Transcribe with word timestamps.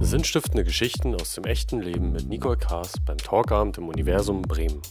Sinnstiftende 0.00 0.64
Geschichten 0.64 1.14
aus 1.14 1.34
dem 1.34 1.44
echten 1.44 1.80
Leben 1.80 2.12
mit 2.12 2.28
Nicole 2.28 2.56
Kaas 2.56 2.94
beim 3.06 3.18
Talkabend 3.18 3.78
im 3.78 3.88
Universum 3.88 4.42
Bremen. 4.42 4.82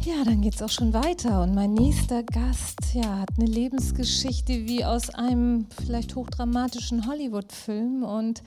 Ja, 0.00 0.24
dann 0.24 0.40
geht's 0.40 0.62
auch 0.62 0.70
schon 0.70 0.92
weiter. 0.92 1.42
Und 1.42 1.54
mein 1.54 1.74
nächster 1.74 2.22
Gast 2.22 2.94
ja, 2.94 3.20
hat 3.20 3.30
eine 3.38 3.46
Lebensgeschichte 3.46 4.66
wie 4.66 4.84
aus 4.84 5.10
einem 5.10 5.66
vielleicht 5.84 6.14
hochdramatischen 6.14 7.06
Hollywood-Film 7.06 8.02
und 8.02 8.42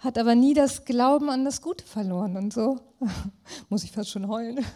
hat 0.00 0.18
aber 0.18 0.34
nie 0.34 0.54
das 0.54 0.84
Glauben 0.84 1.30
an 1.30 1.44
das 1.44 1.62
Gute 1.62 1.84
verloren. 1.84 2.36
Und 2.36 2.52
so 2.52 2.78
muss 3.68 3.84
ich 3.84 3.92
fast 3.92 4.10
schon 4.10 4.28
heulen. 4.28 4.64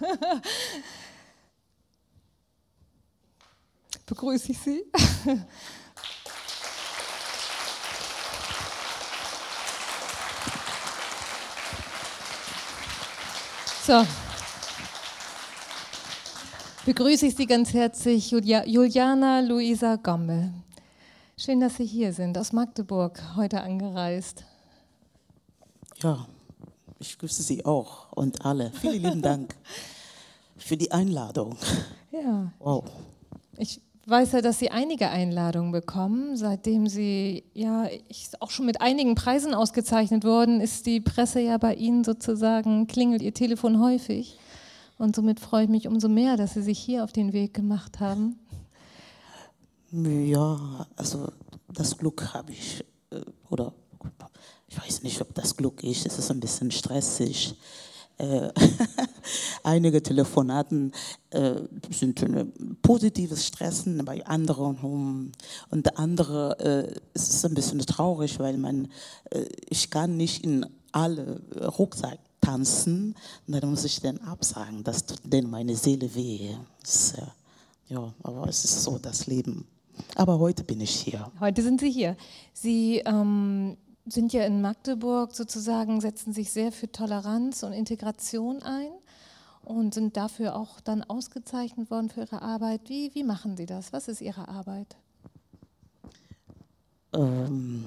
Begrüße 4.07 4.53
ich 4.53 4.59
Sie. 4.59 4.85
So. 13.87 14.03
Begrüße 16.87 17.27
ich 17.27 17.37
Sie 17.37 17.45
ganz 17.45 17.75
herzlich, 17.75 18.31
Julia, 18.31 18.65
Juliana 18.67 19.41
Luisa 19.41 19.97
Gommel. 19.97 20.55
Schön, 21.37 21.61
dass 21.61 21.77
Sie 21.77 21.85
hier 21.85 22.15
sind, 22.15 22.39
aus 22.39 22.53
Magdeburg, 22.53 23.21
heute 23.37 23.61
angereist. 23.61 24.45
Ja, 26.03 26.27
ich 26.99 27.19
grüße 27.19 27.43
Sie 27.43 27.67
auch 27.67 28.11
und 28.13 28.43
alle. 28.47 28.71
Vielen 28.71 29.03
lieben 29.03 29.21
Dank 29.21 29.55
für 30.57 30.79
die 30.79 30.91
Einladung. 30.91 31.59
Ja. 32.11 32.51
Wow. 32.61 32.85
Ich 33.59 33.83
weiß 34.09 34.33
ja, 34.33 34.41
dass 34.41 34.59
Sie 34.59 34.71
einige 34.71 35.09
Einladungen 35.11 35.73
bekommen. 35.73 36.37
Seitdem 36.37 36.87
Sie 36.87 37.45
ja 37.55 37.89
auch 38.41 38.51
schon 38.51 38.67
mit 38.67 38.81
einigen 38.81 39.15
Preisen 39.15 39.55
ausgezeichnet 39.55 40.25
wurden, 40.25 40.61
ist 40.61 40.87
die 40.87 41.01
Presse 41.01 41.41
ja 41.41 41.59
bei 41.59 41.75
Ihnen 41.75 42.05
sozusagen, 42.05 42.87
klingelt 42.87 43.23
Ihr 43.23 43.35
Telefon 43.35 43.81
häufig. 43.81 44.39
Und 44.99 45.17
somit 45.17 45.41
freue 45.41 45.65
ich 45.65 45.71
mich 45.71 45.89
umso 45.89 46.09
mehr, 46.09 46.37
dass 46.37 46.55
Sie 46.55 46.63
sich 46.63 46.79
hier 46.79 47.05
auf 47.05 47.13
den 47.13 47.33
Weg 47.33 47.55
gemacht 47.55 48.01
haben. 48.01 48.39
Ja, 49.93 50.87
also 50.97 51.29
das 51.69 51.97
Glück 51.97 52.35
habe 52.35 52.53
ich, 52.53 52.85
äh, 53.11 53.21
oder 53.49 53.73
ich 54.69 54.81
weiß 54.81 55.03
nicht, 55.03 55.21
ob 55.21 55.35
das 55.35 55.57
Glück 55.57 55.85
ist, 55.85 56.07
es 56.07 56.19
ist 56.19 56.31
ein 56.31 56.41
bisschen 56.41 56.71
stressig 56.71 57.55
äh, 58.19 58.51
einige 59.63 60.03
Telefonaten 60.03 60.93
äh, 61.31 61.55
sind 61.91 62.23
ein 62.23 62.77
positives 62.83 63.47
Stressen, 63.47 64.05
bei 64.05 64.25
anderen 64.27 65.33
und 65.71 65.99
andere 65.99 66.59
äh, 66.59 67.01
es 67.15 67.29
ist 67.29 67.45
ein 67.45 67.55
bisschen 67.55 67.81
traurig, 67.81 68.39
weil 68.39 68.57
man 68.57 68.89
äh, 69.31 69.45
ich 69.69 69.91
kann 69.91 70.17
nicht 70.17 70.45
in 70.45 70.67
alle 70.93 71.41
Rucksack 71.79 72.19
tanzen, 72.41 73.15
dann 73.47 73.69
muss 73.71 73.85
ich 73.85 74.01
dann 74.01 74.19
absagen, 74.19 74.85
das 74.85 75.07
tut 75.07 75.21
denn 75.25 75.51
meine 75.51 75.75
Seele 75.75 76.15
weh. 76.15 76.51
Das, 76.83 77.15
ja, 77.89 78.15
aber 78.23 78.49
es 78.49 78.65
ist 78.65 78.83
so 78.83 78.99
das 78.99 79.27
Leben. 79.27 79.67
Aber 80.15 80.39
heute 80.39 80.65
bin 80.65 80.81
ich 80.81 80.91
hier. 80.91 81.31
Heute 81.41 81.63
sind 81.63 81.81
Sie 81.81 81.91
hier. 81.91 82.17
Sie 82.53 82.99
ähm, 82.99 83.77
sind 84.07 84.33
ja 84.33 84.45
in 84.45 84.61
Magdeburg 84.61 85.35
sozusagen, 85.35 86.01
setzen 86.01 86.33
sich 86.33 86.53
sehr 86.53 86.73
für 86.73 86.91
Toleranz 86.91 87.63
und 87.63 87.73
Integration 87.73 88.63
ein 88.63 88.91
und 89.65 89.95
sind 89.95 90.17
dafür 90.17 90.57
auch 90.57 90.81
dann 90.81 91.03
ausgezeichnet 91.03 91.91
worden 91.91 92.11
für 92.11 92.21
Ihre 92.21 92.43
Arbeit. 92.43 92.83
Wie, 92.89 93.15
wie 93.15 93.25
machen 93.25 93.57
Sie 93.57 93.67
das? 93.67 93.93
Was 93.93 94.09
ist 94.09 94.21
Ihre 94.21 94.49
Arbeit? 94.49 94.97
Ähm, 97.15 97.85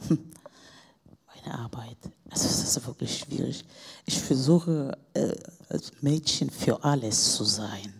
meine 0.08 1.58
Arbeit, 1.58 1.98
also 2.30 2.46
es 2.46 2.76
ist 2.76 2.86
wirklich 2.86 3.18
schwierig. 3.18 3.64
Ich 4.04 4.20
versuche 4.20 4.98
äh, 5.14 5.36
als 5.68 5.92
Mädchen 6.00 6.50
für 6.50 6.82
alles 6.82 7.36
zu 7.36 7.44
sein. 7.44 7.95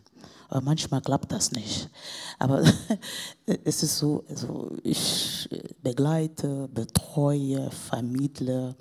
Aber 0.48 0.60
manchmal 0.60 1.00
klappt 1.00 1.32
das 1.32 1.52
nicht. 1.52 1.90
Aber 2.38 2.62
es 3.64 3.82
ist 3.82 3.98
so, 3.98 4.24
also 4.28 4.76
ich 4.82 5.48
begleite, 5.82 6.68
betreue, 6.72 7.70
vermittle 7.70 8.76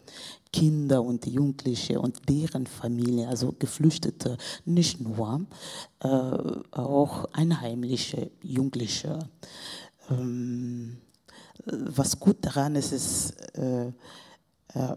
Kinder 0.52 1.04
und 1.04 1.26
Jugendliche 1.26 2.00
und 2.00 2.30
deren 2.30 2.66
Familie, 2.66 3.28
also 3.28 3.54
Geflüchtete, 3.60 4.38
nicht 4.64 5.02
nur, 5.02 5.46
äh, 6.00 6.08
auch 6.08 7.26
einheimische 7.34 8.32
Jugendliche. 8.42 9.20
Ähm, 10.10 10.98
was 11.66 12.20
gut 12.20 12.38
daran 12.42 12.76
ist, 12.76 12.94
ist, 12.94 13.32
äh, 13.58 13.88
äh, 13.88 14.96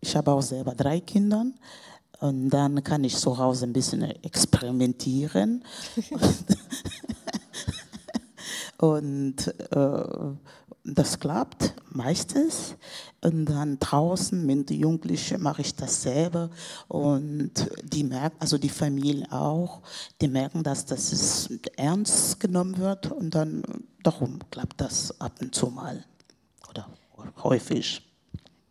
ich 0.00 0.16
habe 0.16 0.32
auch 0.32 0.42
selber 0.42 0.74
drei 0.74 1.00
Kinder. 1.00 1.46
Und 2.20 2.50
dann 2.50 2.84
kann 2.84 3.02
ich 3.02 3.16
zu 3.16 3.38
Hause 3.38 3.66
ein 3.66 3.72
bisschen 3.72 4.02
experimentieren. 4.02 5.64
und 8.78 9.54
äh, 9.72 10.04
das 10.84 11.18
klappt 11.18 11.74
meistens. 11.90 12.76
Und 13.22 13.46
dann 13.46 13.78
draußen 13.78 14.44
mit 14.44 14.68
den 14.68 14.80
Jugendlichen 14.80 15.42
mache 15.42 15.62
ich 15.62 15.74
dasselbe. 15.74 16.50
Und 16.88 17.52
die 17.84 18.04
merken, 18.04 18.36
also 18.38 18.58
die 18.58 18.68
Familie 18.68 19.26
auch, 19.30 19.80
die 20.20 20.28
merken, 20.28 20.62
dass 20.62 20.84
das 20.84 21.48
ernst 21.76 22.38
genommen 22.38 22.76
wird. 22.76 23.10
Und 23.10 23.34
dann 23.34 23.62
darum 24.02 24.40
klappt 24.50 24.80
das 24.80 25.18
ab 25.20 25.32
und 25.40 25.54
zu 25.54 25.68
mal. 25.68 26.04
Oder 26.68 26.86
häufig. 27.42 28.06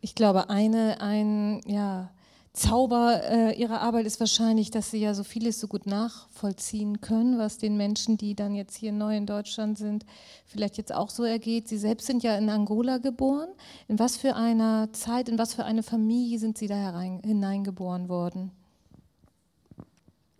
Ich 0.01 0.13
glaube, 0.13 0.49
eine, 0.49 1.01
ein, 1.01 1.61
ja, 1.65 2.11
Zauber 2.59 3.21
äh, 3.23 3.53
ihrer 3.57 3.79
Arbeit 3.79 4.05
ist 4.05 4.19
wahrscheinlich, 4.19 4.69
dass 4.69 4.91
sie 4.91 4.99
ja 4.99 5.13
so 5.13 5.23
vieles 5.23 5.61
so 5.61 5.67
gut 5.67 5.85
nachvollziehen 5.85 6.99
können, 6.99 7.37
was 7.37 7.57
den 7.57 7.77
Menschen, 7.77 8.17
die 8.17 8.35
dann 8.35 8.53
jetzt 8.53 8.75
hier 8.75 8.91
neu 8.91 9.15
in 9.15 9.25
Deutschland 9.25 9.77
sind, 9.77 10.05
vielleicht 10.45 10.77
jetzt 10.77 10.93
auch 10.93 11.09
so 11.09 11.23
ergeht. 11.23 11.69
Sie 11.69 11.77
selbst 11.77 12.05
sind 12.05 12.21
ja 12.21 12.35
in 12.35 12.49
Angola 12.49 12.97
geboren. 12.97 13.47
In 13.87 13.97
was 13.97 14.17
für 14.17 14.35
einer 14.35 14.91
Zeit, 14.91 15.29
in 15.29 15.37
was 15.37 15.53
für 15.53 15.63
eine 15.63 15.83
Familie 15.83 16.37
sind 16.37 16.57
Sie 16.57 16.67
da 16.67 16.75
herein, 16.75 17.21
hineingeboren 17.23 18.09
worden? 18.09 18.51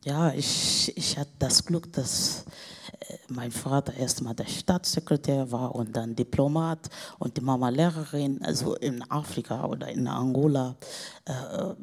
Ja, 0.04 0.34
ich, 0.34 0.92
ich 0.98 1.18
hatte 1.18 1.32
das 1.40 1.64
Glück, 1.64 1.94
dass 1.94 2.44
mein 3.30 3.52
Vater 3.52 3.94
erstmal 3.94 4.36
der 4.36 4.46
Staatssekretär 4.46 5.52
war 5.52 5.76
und 5.76 5.96
dann 5.96 6.16
Diplomat 6.16 6.90
und 7.20 7.38
die 7.38 7.42
Mama 7.42 7.70
Lehrerin, 7.70 8.42
also 8.44 8.76
in 8.76 9.02
Afrika 9.10 9.66
oder 9.66 9.88
in 9.90 10.08
Angola. 10.08 10.76
Äh, 11.26 11.76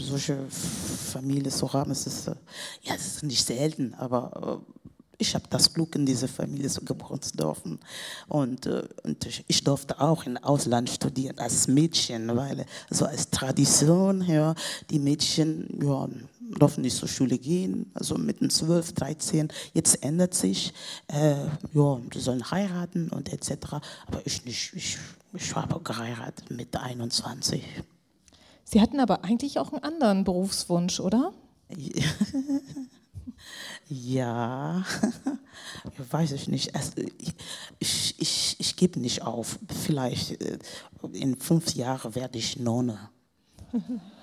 solche 0.00 0.38
Familien 0.48 1.50
zu 1.50 1.72
haben, 1.72 1.90
es 1.90 2.06
ist, 2.06 2.28
äh, 2.28 2.34
ja, 2.82 2.94
es 2.94 3.06
ist 3.06 3.22
nicht 3.22 3.44
selten, 3.44 3.94
aber 3.94 4.60
äh, 4.66 4.76
ich 5.18 5.34
habe 5.34 5.44
das 5.50 5.72
Glück, 5.72 5.94
in 5.94 6.06
diese 6.06 6.28
Familie 6.28 6.68
so 6.68 6.82
geboren 6.82 7.20
zu 7.22 7.36
dürfen. 7.36 7.78
Und, 8.28 8.66
äh, 8.66 8.84
und 9.02 9.26
ich 9.46 9.64
durfte 9.64 10.00
auch 10.00 10.24
im 10.24 10.36
Ausland 10.38 10.90
studieren 10.90 11.38
als 11.38 11.68
Mädchen, 11.68 12.34
weil 12.36 12.66
so 12.90 13.06
als 13.06 13.30
Tradition, 13.30 14.22
ja, 14.22 14.54
die 14.90 14.98
Mädchen, 14.98 15.68
ja, 15.82 16.08
dürfen 16.60 16.82
nicht 16.82 16.96
zur 16.96 17.08
Schule 17.08 17.38
gehen, 17.38 17.90
also 17.94 18.16
mit 18.16 18.38
12, 18.52 18.92
13. 18.92 19.48
Jetzt 19.74 20.02
ändert 20.02 20.34
sich, 20.34 20.72
äh, 21.08 21.34
ja, 21.72 22.00
die 22.12 22.20
sollen 22.20 22.50
heiraten 22.50 23.08
und 23.10 23.32
etc. 23.32 23.74
Aber 24.06 24.20
ich 24.24 24.44
nicht, 24.44 24.72
ich, 24.74 24.98
ich 25.32 25.54
habe 25.54 25.80
geheiratet 25.80 26.50
mit 26.50 26.76
21. 26.76 27.62
Sie 28.64 28.80
hatten 28.80 29.00
aber 29.00 29.24
eigentlich 29.24 29.58
auch 29.58 29.72
einen 29.72 29.82
anderen 29.82 30.24
Berufswunsch, 30.24 31.00
oder? 31.00 31.32
ja, 33.88 34.84
weiß 36.10 36.32
ich 36.32 36.48
nicht. 36.48 36.72
Ich, 37.78 38.14
ich, 38.18 38.56
ich 38.58 38.76
gebe 38.76 39.00
nicht 39.00 39.22
auf. 39.22 39.58
Vielleicht 39.84 40.40
äh, 40.42 40.58
in 41.12 41.38
fünf 41.40 41.74
Jahren 41.74 42.14
werde 42.14 42.38
ich 42.38 42.58
Nonne. 42.58 43.10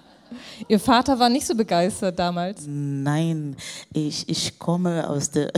Ihr 0.68 0.80
Vater 0.80 1.18
war 1.20 1.30
nicht 1.30 1.46
so 1.46 1.56
begeistert 1.56 2.18
damals? 2.18 2.64
Nein, 2.68 3.56
ich, 3.94 4.28
ich 4.30 4.60
komme 4.60 5.10
aus 5.10 5.30
der, 5.30 5.52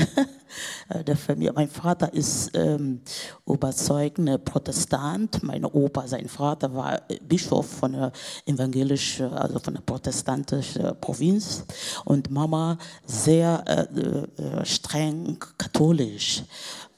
der 1.08 1.16
Familie. 1.16 1.54
Mein 1.54 1.70
Vater 1.70 2.14
ist 2.14 2.52
ähm, 2.54 3.02
überzeugender 3.46 4.38
Protestant. 4.38 5.44
Mein 5.44 5.66
Opa, 5.66 6.08
sein 6.08 6.28
Vater, 6.28 6.74
war 6.74 7.02
Bischof 7.28 7.68
von 7.68 7.94
der 7.94 8.12
evangelischen, 8.46 9.32
also 9.34 9.60
von 9.60 9.74
der 9.74 9.82
protestantischen 9.82 11.00
Provinz. 11.00 11.66
Und 12.06 12.30
Mama 12.30 12.78
sehr 13.06 13.64
äh, 13.68 14.42
äh 14.42 14.66
streng 14.66 15.38
katholisch. 15.58 16.44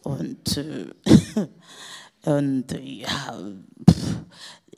Und, 0.04 0.58
äh, 0.58 0.88
und 2.30 2.72
ja, 2.72 3.38
pff, 3.90 4.18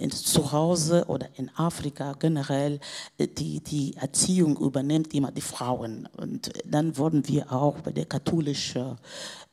zu 0.09 0.51
Hause 0.51 1.05
oder 1.07 1.27
in 1.35 1.49
Afrika 1.55 2.13
generell 2.17 2.79
äh, 3.17 3.27
die, 3.27 3.59
die 3.61 3.95
Erziehung 3.95 4.57
übernimmt 4.57 5.13
immer 5.13 5.31
die 5.31 5.41
Frauen. 5.41 6.07
Und 6.17 6.51
dann 6.65 6.97
wurden 6.97 7.27
wir 7.27 7.51
auch 7.51 7.79
bei 7.81 7.91
der 7.91 8.05
katholischen 8.05 8.97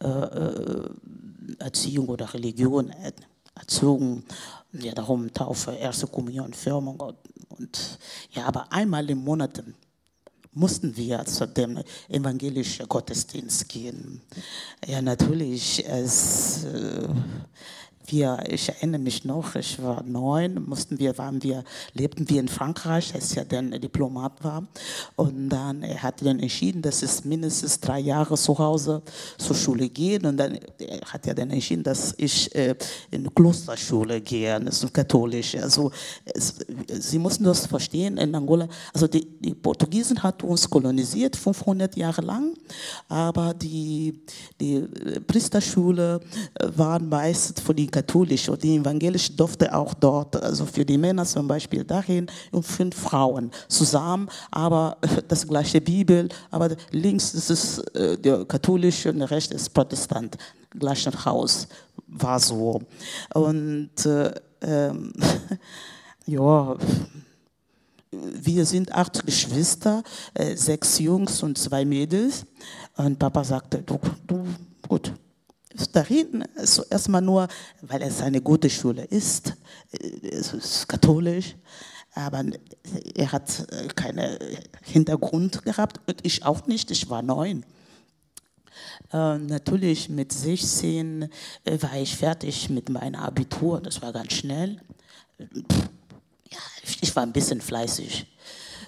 äh, 0.03 0.09
äh 0.09 0.89
Erziehung 1.61 2.09
oder 2.09 2.35
Religion 2.35 2.93
erzogen. 3.55 4.25
Ja, 4.73 4.93
darum 4.93 5.33
Taufe, 5.33 5.73
erste 5.73 6.09
Kommunion, 6.09 6.53
Firmung 6.53 6.99
und, 6.99 7.17
und 7.51 7.99
ja, 8.33 8.47
aber 8.47 8.73
einmal 8.73 9.09
im 9.09 9.19
Monat 9.19 9.63
mussten 10.57 10.97
wir 10.97 11.25
zu 11.27 11.47
dem 11.47 11.79
evangelischen 12.09 12.89
Gottesdienst 12.89 13.69
gehen. 13.69 14.23
Ja, 14.87 15.03
natürlich, 15.03 15.85
es, 15.87 16.65
äh, 16.65 17.09
wir, 18.09 18.43
ich 18.49 18.69
erinnere 18.69 19.01
mich 19.01 19.25
noch, 19.25 19.55
ich 19.55 19.83
war 19.83 20.03
neun, 20.03 20.65
mussten 20.67 20.99
wir, 20.99 21.17
waren 21.19 21.43
wir, 21.43 21.65
lebten 21.95 22.29
wir 22.29 22.41
in 22.41 22.49
Frankreich, 22.49 23.15
als 23.15 23.37
er 23.37 23.45
dann 23.45 23.71
Diplomat 23.71 24.43
war. 24.43 24.67
Und 25.17 25.49
dann 25.49 25.83
er 25.83 26.03
hat 26.03 26.25
dann 26.25 26.41
entschieden, 26.41 26.83
dass 26.83 27.03
es 27.03 27.25
mindestens 27.25 27.81
drei 27.81 28.01
Jahre 28.01 28.37
zu 28.37 28.59
Hause 28.59 29.03
zur 29.39 29.57
Schule 29.57 29.89
geht. 29.89 30.25
Und 30.25 30.37
dann 30.37 30.59
hat 31.05 31.27
er 31.27 31.35
dann 31.35 31.51
entschieden, 31.51 31.83
dass 31.83 32.15
ich 32.17 32.55
äh, 32.55 32.75
in 33.11 33.25
die 33.25 33.31
Klosterschule 33.31 34.21
gehe, 34.21 34.59
das 34.61 34.83
ist 34.83 34.93
katholisch. 34.93 35.55
Also 35.57 35.91
es, 36.25 36.55
Sie 36.99 37.19
mussten 37.19 37.45
das 37.45 37.67
verstehen 37.67 38.19
in 38.19 38.35
Angola. 38.35 38.69
Also 38.93 39.07
die, 39.07 39.27
die 39.41 39.55
Portugiesen 39.55 40.23
hatten 40.23 40.47
uns 40.47 40.69
kolonisiert 40.69 41.37
500 41.37 41.97
Jahre 41.97 42.23
lang, 42.23 42.55
aber 43.09 43.55
die, 43.55 44.21
die 44.61 44.81
Priesterschule 45.27 46.21
war 46.77 47.01
meist 47.01 47.61
für 47.61 47.75
die 47.75 47.87
katholisch 47.97 48.51
die 48.63 48.77
evangelisch 48.77 49.35
durfte 49.35 49.75
auch 49.75 49.95
dort, 49.95 50.37
also 50.37 50.67
für 50.67 50.85
die 50.85 50.99
Männer 50.99 51.25
zum 51.25 51.49
Beispiel 51.49 51.83
dahin 51.83 52.27
und 52.53 52.63
fünf 52.63 52.95
Frauen 52.95 53.51
zusammen, 53.69 54.29
aber 54.51 54.99
das 55.29 55.47
gleiche 55.47 55.81
Bibel, 55.81 56.29
aber 56.51 56.77
links 56.91 57.33
ist 57.33 57.51
es 57.51 57.79
äh, 57.95 58.19
der 58.19 58.45
katholische 58.45 59.11
und 59.11 59.23
rechts 59.23 59.55
ist 59.55 59.73
Protestant, 59.73 60.37
gleiches 60.79 61.25
Haus 61.25 61.69
war 62.07 62.39
so. 62.39 62.83
Und 63.33 64.05
äh, 64.05 64.31
ähm, 64.61 65.13
ja 66.27 66.77
wir 68.11 68.65
sind 68.65 68.93
acht 68.93 69.27
Geschwister, 69.27 70.03
äh, 70.35 70.55
sechs 70.57 70.99
Jungs 70.99 71.43
und 71.43 71.59
zwei 71.59 71.85
Mädels. 71.85 72.47
Und 72.97 73.19
Papa 73.19 73.45
sagte, 73.45 73.83
du, 73.83 73.99
du 74.27 74.47
gut, 74.89 75.13
dahin, 75.93 76.45
also 76.57 76.85
erstmal 76.91 77.23
nur, 77.23 77.49
weil 77.83 78.03
es 78.03 78.21
eine 78.21 78.41
gute 78.41 78.71
Schule 78.71 79.05
ist, 79.05 79.55
es 80.23 80.53
ist 80.53 80.89
katholisch, 80.89 81.55
aber 82.15 82.45
er 83.15 83.33
hat 83.33 83.67
keinen 83.95 84.39
Hintergrund 84.83 85.65
gehabt 85.65 86.01
und 86.07 86.25
ich 86.25 86.45
auch 86.45 86.67
nicht, 86.67 86.91
ich 86.91 87.09
war 87.11 87.23
neun. 87.23 87.65
Äh, 89.13 89.39
natürlich 89.39 90.09
mit 90.09 90.33
16 90.33 91.29
äh, 91.65 91.83
war 91.83 91.97
ich 91.97 92.17
fertig 92.17 92.71
mit 92.71 92.89
meinem 92.89 93.21
Abitur, 93.21 93.81
das 93.81 94.01
war 94.03 94.13
ganz 94.13 94.33
schnell. 94.33 94.81
Ja, 95.39 96.59
ich 97.01 97.15
war 97.15 97.23
ein 97.23 97.33
bisschen 97.33 97.61
fleißig. 97.61 98.27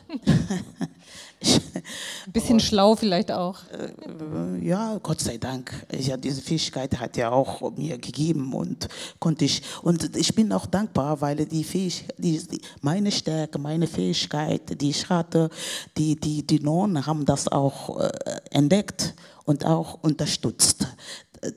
Ein 1.41 2.33
bisschen 2.33 2.61
schlau 2.61 2.97
vielleicht 2.97 3.31
auch. 3.31 3.59
Äh, 3.71 4.67
ja, 4.67 4.99
Gott 5.03 5.21
sei 5.21 5.39
Dank. 5.39 5.73
Ja, 5.97 6.17
diese 6.17 6.43
Fähigkeit 6.43 6.99
hat 6.99 7.17
er 7.17 7.33
auch 7.33 7.71
mir 7.77 7.99
gegeben 7.99 8.53
und 8.55 8.89
konnte 9.19 9.45
ich. 9.45 9.63
Und 9.83 10.17
ich 10.17 10.35
bin 10.35 10.53
auch 10.53 10.67
dankbar, 10.67 11.21
weil 11.21 11.47
die 11.47 11.65
Fähigkeit, 11.65 12.15
die, 12.19 12.41
meine 12.81 13.13
Stärke, 13.13 13.59
meine 13.59 13.87
Fähigkeit, 13.87 14.81
die 14.81 14.91
ich 14.91 15.09
hatte, 15.09 15.51
die, 15.97 16.17
die, 16.17 16.47
die 16.47 16.61
Nonnen 16.61 17.07
haben 17.07 17.25
das 17.25 17.49
auch 17.49 18.01
äh, 18.01 18.11
entdeckt 18.51 19.15
und 19.45 19.65
auch 19.65 19.99
unterstützt 20.03 20.87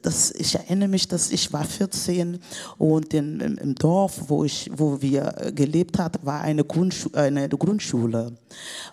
das, 0.02 0.32
ich 0.32 0.56
erinnere 0.56 0.90
mich, 0.90 1.08
dass 1.08 1.32
ich 1.32 1.52
war 1.54 1.64
14 1.64 2.40
und 2.78 3.14
in, 3.14 3.40
im, 3.40 3.58
im, 3.58 3.76
Dorf, 3.76 4.24
wo, 4.28 4.44
ich, 4.44 4.70
wo 4.74 5.02
wir 5.02 5.52
gelebt 5.56 6.00
haben, 6.00 6.20
war 6.24 6.42
eine, 6.42 6.64
Grundschu 6.64 7.10
eine 7.14 7.50
Grundschule. 7.50 8.34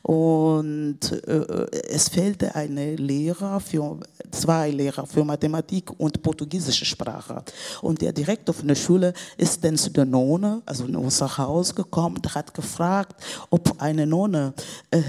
Und 0.02 1.00
äh, 1.26 1.66
es 1.88 2.08
fehlte 2.08 2.54
eine 2.54 2.96
Lehrer 2.96 3.60
für, 3.60 3.98
zwei 4.30 4.70
Lehrer 4.70 5.06
für 5.06 5.24
Mathematik 5.24 5.90
und 5.98 6.22
portugiesische 6.22 6.84
Sprache. 6.84 7.42
Und 7.82 8.00
der 8.00 8.12
Direktor 8.12 8.54
von 8.54 8.68
der 8.68 8.74
Schule 8.74 9.12
ist 9.36 9.62
dann 9.64 9.76
zu 9.76 9.90
der 9.90 10.04
Nonne, 10.04 10.62
also 10.66 10.86
in 10.86 10.96
unser 10.96 11.36
Haus 11.38 11.74
gekommen 11.74 12.16
und 12.16 12.34
hat 12.34 12.54
gefragt, 12.54 13.20
ob 13.50 13.80
eine 13.80 14.06
Nonne 14.06 14.54
äh, 14.90 15.02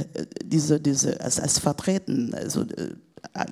diese, 0.43 0.79
diese 0.79 1.19
als, 1.21 1.39
als 1.39 1.59
vertreten, 1.59 2.33
also 2.33 2.61
äh, 2.61 2.95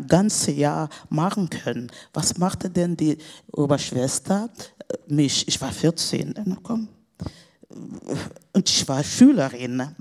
ganze 0.08 0.52
Jahr 0.52 0.90
machen 1.10 1.50
können. 1.50 1.92
Was 2.14 2.38
machte 2.38 2.70
denn 2.70 2.98
die 2.98 3.18
Oberschwester? 3.52 4.50
Mich, 5.08 5.48
ich 5.48 5.60
war 5.62 5.72
14. 5.72 6.58
Komm. 6.64 6.90
Und 8.54 8.70
ich 8.70 8.88
war 8.88 9.04
Schülerin. 9.04 9.96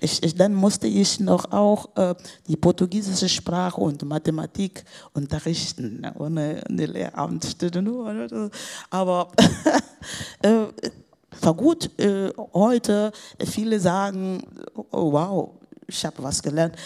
Ich, 0.00 0.22
ich, 0.22 0.34
dann 0.34 0.54
musste 0.54 0.86
ich 0.86 1.20
noch 1.20 1.52
auch 1.52 1.94
äh, 1.96 2.14
die 2.48 2.56
portugiesische 2.56 3.28
Sprache 3.28 3.80
und 3.80 4.02
Mathematik 4.04 4.84
unterrichten, 5.12 6.04
ohne 6.18 6.62
eine 6.68 6.86
Lehramtsstelle. 6.86 8.50
Aber 8.90 9.30
äh, 10.42 10.66
war 11.40 11.54
gut. 11.54 11.90
Äh, 11.98 12.30
heute, 12.54 13.12
viele 13.46 13.78
sagen, 13.78 14.42
oh, 14.74 15.12
wow, 15.12 15.50
ich 15.86 16.04
habe 16.04 16.22
was 16.22 16.42
gelernt 16.42 16.76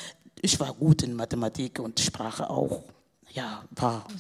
ich 0.47 0.59
war 0.61 0.73
gut 0.73 1.03
in 1.03 1.13
Mathematik 1.15 1.81
und 1.81 1.99
Sprache 1.99 2.49
auch. 2.49 2.85
Ja, 3.33 3.65
war. 3.73 4.05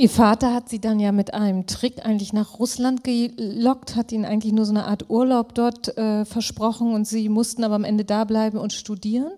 Ihr 0.00 0.10
Vater 0.10 0.52
hat 0.52 0.68
sie 0.68 0.80
dann 0.80 0.98
ja 1.00 1.12
mit 1.12 1.32
einem 1.32 1.66
Trick 1.66 2.04
eigentlich 2.04 2.32
nach 2.32 2.58
Russland 2.58 3.04
gelockt, 3.04 3.94
hat 3.94 4.10
ihnen 4.10 4.24
eigentlich 4.24 4.52
nur 4.52 4.64
so 4.64 4.72
eine 4.72 4.86
Art 4.86 5.08
Urlaub 5.08 5.54
dort 5.54 5.96
äh, 5.96 6.24
versprochen 6.24 6.92
und 6.92 7.04
sie 7.06 7.28
mussten 7.28 7.62
aber 7.62 7.76
am 7.76 7.84
Ende 7.84 8.04
da 8.04 8.24
bleiben 8.24 8.58
und 8.58 8.72
studieren 8.72 9.30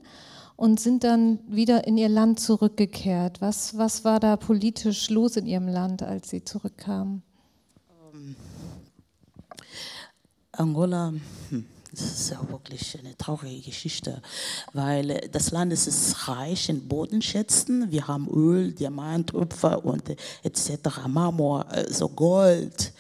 und 0.57 0.81
sind 0.81 1.05
dann 1.05 1.41
wieder 1.47 1.87
in 1.87 1.99
ihr 1.99 2.09
Land 2.09 2.41
zurückgekehrt. 2.41 3.43
Was, 3.43 3.77
was 3.77 4.05
war 4.05 4.21
da 4.21 4.37
politisch 4.37 5.11
los 5.11 5.37
in 5.37 5.47
ihrem 5.47 5.69
Land, 5.69 6.03
als 6.03 6.31
sie 6.31 6.45
zurückkamen? 6.45 7.23
Angola, 10.61 11.15
hm, 11.49 11.65
das 11.91 12.03
ist 12.03 12.31
ja 12.31 12.51
wirklich 12.51 12.99
eine 12.99 13.17
traurige 13.17 13.63
Geschichte, 13.63 14.21
weil 14.75 15.27
das 15.33 15.53
Land 15.53 15.73
ist 15.73 16.29
reich 16.29 16.69
in 16.69 16.87
Bodenschätzen. 16.87 17.91
Wir 17.91 18.07
haben 18.07 18.29
Öl, 18.29 18.73
Diamant, 18.73 19.33
Opfer 19.35 19.83
und 19.83 20.03
etc., 20.43 21.07
Marmor, 21.09 21.65
so 21.89 22.11
Gold 22.11 22.93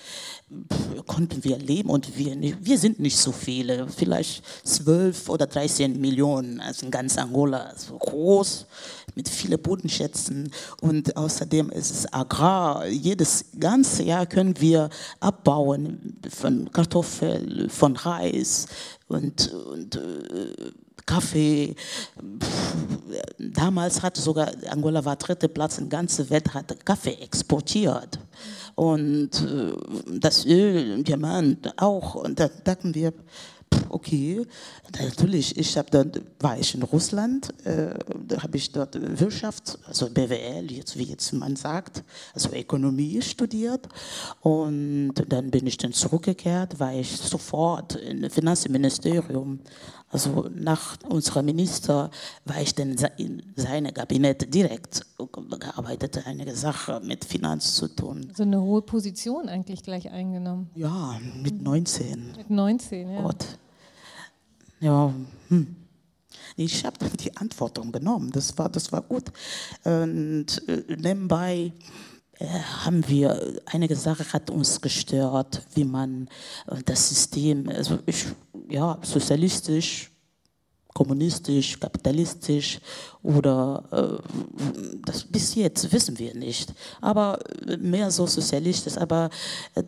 konnten 1.07 1.45
wir 1.45 1.59
leben 1.59 1.91
und 1.91 2.17
wir, 2.19 2.37
wir 2.61 2.79
sind 2.79 2.99
nicht 2.99 3.17
so 3.17 3.31
viele, 3.31 3.87
vielleicht 3.89 4.43
12 4.65 5.29
oder 5.29 5.47
13 5.47 6.01
Millionen, 6.01 6.61
also 6.61 6.87
in 6.87 6.91
ganz 6.91 7.17
Angola, 7.19 7.73
so 7.77 7.97
groß, 7.97 8.67
mit 9.15 9.29
vielen 9.29 9.61
Bodenschätzen 9.61 10.51
und 10.81 11.17
außerdem 11.17 11.71
ist 11.71 11.91
es 11.91 12.13
Agrar. 12.13 12.87
Jedes 12.87 13.45
ganze 13.59 14.03
Jahr 14.03 14.27
können 14.27 14.61
wir 14.61 14.91
abbauen 15.21 16.19
von 16.29 16.71
Kartoffeln, 16.73 17.71
von 17.71 17.97
Reis 17.97 18.67
und, 19.09 19.53
und 19.53 19.97
äh, 19.97 20.73
Kaffee. 21.07 21.75
Damals 23.39 24.03
hatte 24.03 24.21
sogar 24.21 24.51
Angola 24.69 25.05
war 25.05 25.17
dritter 25.17 25.49
Platz 25.49 25.79
in 25.79 25.89
der 25.89 25.99
ganzen 25.99 26.29
Welt, 26.31 26.55
hat 26.55 26.85
Kaffee 26.85 27.15
exportiert 27.15 28.19
und 28.81 29.31
äh, 29.43 29.75
das 30.19 30.47
Öl, 30.47 31.03
Diamant 31.03 31.71
auch. 31.77 32.15
Und 32.15 32.41
da 32.41 32.49
dachten 32.49 32.95
wir, 32.95 33.13
okay, 33.91 34.47
natürlich, 34.99 35.57
ich 35.57 35.77
habe 35.77 35.91
dann 35.91 36.13
war 36.39 36.59
ich 36.59 36.75
in 36.75 36.83
Russland, 36.83 37.53
äh, 37.65 37.95
da 38.27 38.43
habe 38.43 38.57
ich 38.57 38.73
dort 38.73 38.97
Wirtschaft, 39.19 39.79
also 39.87 40.09
BWL, 40.09 40.71
jetzt 40.71 40.97
wie 40.97 41.05
jetzt 41.05 41.33
man 41.33 41.57
sagt, 41.57 42.05
also 42.35 42.51
Ökonomie 42.53 43.21
studiert 43.23 43.89
und 44.41 45.15
dann 45.29 45.51
bin 45.51 45.67
ich 45.67 45.77
dann 45.77 45.93
zurückgekehrt, 45.93 46.79
war 46.81 46.95
ich 46.95 47.17
sofort 47.17 47.97
im 47.97 48.31
Finanzministerium 48.31 49.61
also 50.13 50.49
nach 50.53 50.97
unserer 51.09 51.43
Minister 51.43 52.11
war 52.45 52.61
ich 52.61 52.75
dann 52.75 52.97
in 53.17 53.43
seinem 53.55 53.95
Kabinett 53.95 54.53
direkt 54.53 55.07
gearbeitet, 55.61 56.27
einige 56.27 56.55
Sachen 56.57 57.07
mit 57.07 57.25
Finanz 57.25 57.77
zu 57.77 57.87
tun. 57.87 58.33
So 58.35 58.43
eine 58.43 58.61
hohe 58.61 58.83
Position 58.83 59.49
eigentlich 59.49 59.85
gleich 59.85 60.11
eingenommen. 60.11 60.69
Ja, 60.75 61.17
mit 61.43 61.63
19. 61.63 62.33
Mit 62.37 62.51
19, 62.51 63.09
ja. 63.09 63.23
Gott. 63.23 63.59
Ja, 64.81 65.13
hm. 65.49 65.77
Ich 66.57 66.85
habe 66.85 66.99
dann 66.99 67.13
die 67.13 67.37
Antwortung 67.37 67.93
genommen. 67.93 68.31
Das 68.33 68.57
war, 68.59 68.69
das 68.69 68.91
war 68.93 69.03
gut. 69.03 69.25
Und 69.85 70.47
äh, 70.69 70.97
nebenbei 70.97 71.73
äh, 72.39 72.47
haben 72.85 73.07
wir 73.09 73.61
einige 73.67 73.95
Sachen 73.95 74.33
hat 74.33 74.51
uns 74.51 74.81
gestört, 74.81 75.63
wie 75.75 75.85
man 75.85 76.29
äh, 76.67 76.83
das 76.85 77.09
System, 77.11 77.69
also 77.69 77.99
ich, 78.07 78.27
ja, 78.69 78.99
sozialistisch 79.03 80.10
kommunistisch, 80.95 81.79
kapitalistisch 81.79 82.81
oder 83.23 83.85
äh, 83.93 84.97
das 85.05 85.25
bis 85.25 85.55
jetzt 85.55 85.93
wissen 85.93 86.19
wir 86.19 86.35
nicht. 86.35 86.73
Aber 87.01 87.39
mehr 87.79 88.11
so 88.11 88.27
sozialistisch. 88.27 88.97
Aber 88.97 89.31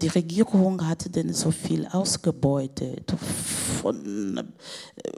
die 0.00 0.08
Regierung 0.08 0.86
hatte 0.86 1.10
denn 1.10 1.32
so 1.32 1.50
viel 1.50 1.86
ausgebeutet 1.86 3.12
von 3.80 4.36
äh, 4.36 5.10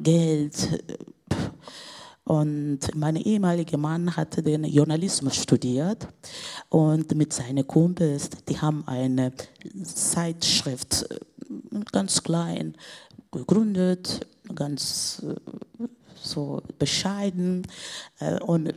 Geld. 0.00 0.82
Und 2.24 2.80
mein 2.96 3.14
ehemaliger 3.14 3.78
Mann 3.78 4.16
hatte 4.16 4.42
den 4.42 4.64
Journalismus 4.64 5.36
studiert 5.36 6.08
und 6.70 7.14
mit 7.14 7.32
seinen 7.32 7.64
Kumpels, 7.64 8.30
die 8.48 8.58
haben 8.58 8.82
eine 8.88 9.32
Zeitschrift, 9.84 11.06
ganz 11.92 12.24
klein, 12.24 12.74
gegründet, 13.30 14.26
ganz 14.54 15.22
äh, 15.26 15.84
so 16.14 16.62
bescheiden 16.78 17.66
äh, 18.20 18.40
und 18.40 18.72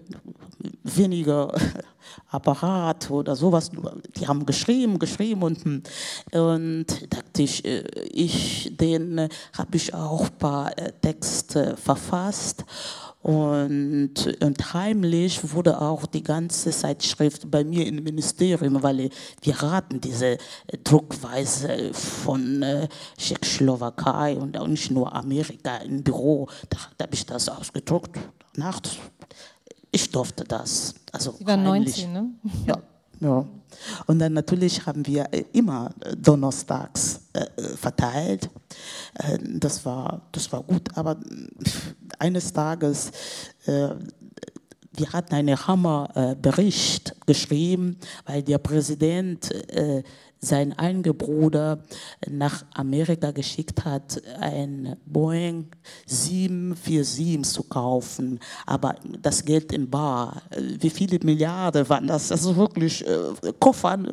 weniger 0.83 1.53
Apparat 2.31 3.09
oder 3.11 3.35
sowas. 3.35 3.71
Die 4.17 4.27
haben 4.27 4.45
geschrieben, 4.45 4.99
geschrieben 4.99 5.43
und, 5.43 5.63
und 6.31 6.85
dachte 7.13 7.41
ich, 7.41 7.65
äh, 7.65 7.83
ich 8.11 8.71
den 8.77 9.29
habe 9.57 9.77
ich 9.77 9.93
auch 9.93 10.25
ein 10.25 10.38
paar 10.38 10.75
Texte 11.01 11.77
verfasst 11.77 12.65
und, 13.21 14.13
und 14.41 14.73
heimlich 14.73 15.53
wurde 15.53 15.81
auch 15.81 16.05
die 16.05 16.23
ganze 16.23 16.71
Zeitschrift 16.71 17.51
bei 17.51 17.65
mir 17.65 17.85
im 17.85 18.01
Ministerium, 18.03 18.81
weil 18.81 19.09
wir 19.41 19.61
raten 19.61 19.99
diese 19.99 20.38
Druckweise 20.85 21.93
von 21.93 22.63
äh, 22.63 22.88
Tschechoslowakei 23.17 24.38
und 24.38 24.57
auch 24.57 24.67
nicht 24.67 24.89
nur 24.91 25.13
Amerika 25.13 25.77
im 25.77 26.01
Büro. 26.01 26.47
Da, 26.69 26.77
da 26.97 27.05
habe 27.05 27.15
ich 27.15 27.25
das 27.25 27.49
ausgedruckt. 27.49 28.17
Nachts. 28.55 28.97
Ich 29.91 30.09
durfte 30.11 30.45
das. 30.45 30.95
Also 31.11 31.33
Sie 31.33 31.45
waren 31.45 31.67
heimlich. 31.67 32.07
19, 32.07 32.13
ne? 32.13 32.29
Ja. 32.67 32.81
Ja. 33.19 33.45
Und 34.07 34.19
dann 34.19 34.33
natürlich 34.33 34.85
haben 34.85 35.05
wir 35.05 35.27
äh, 35.31 35.43
immer 35.53 35.91
donnerstags 36.17 37.21
äh, 37.33 37.45
verteilt. 37.75 38.49
Äh, 39.15 39.38
das, 39.41 39.85
war, 39.85 40.21
das 40.31 40.51
war 40.51 40.63
gut, 40.63 40.89
aber 40.95 41.17
eines 42.17 42.51
Tages, 42.51 43.11
äh, 45.00 45.01
wir 45.01 45.13
hatten 45.13 45.36
einen 45.36 45.68
Hammerbericht 45.68 47.15
geschrieben, 47.25 47.98
weil 48.25 48.44
der 48.44 48.58
Präsident 48.58 49.51
äh, 49.72 50.03
seinen 50.41 50.74
eigenen 50.74 51.18
Bruder 51.18 51.84
nach 52.29 52.63
Amerika 52.74 53.32
geschickt 53.32 53.84
hat, 53.84 54.22
ein 54.39 54.96
Boeing 55.06 55.68
747 56.06 57.44
zu 57.44 57.63
kaufen, 57.63 58.39
aber 58.65 58.96
das 59.22 59.44
Geld 59.44 59.74
in 59.74 59.89
Bar, 59.89 60.41
wie 60.58 60.89
viele 60.89 61.20
Milliarden 61.24 61.88
waren 61.89 62.08
das? 62.08 62.32
Also 62.32 62.56
wirklich 62.56 63.06
äh, 63.06 63.53
Koffern. 63.60 64.12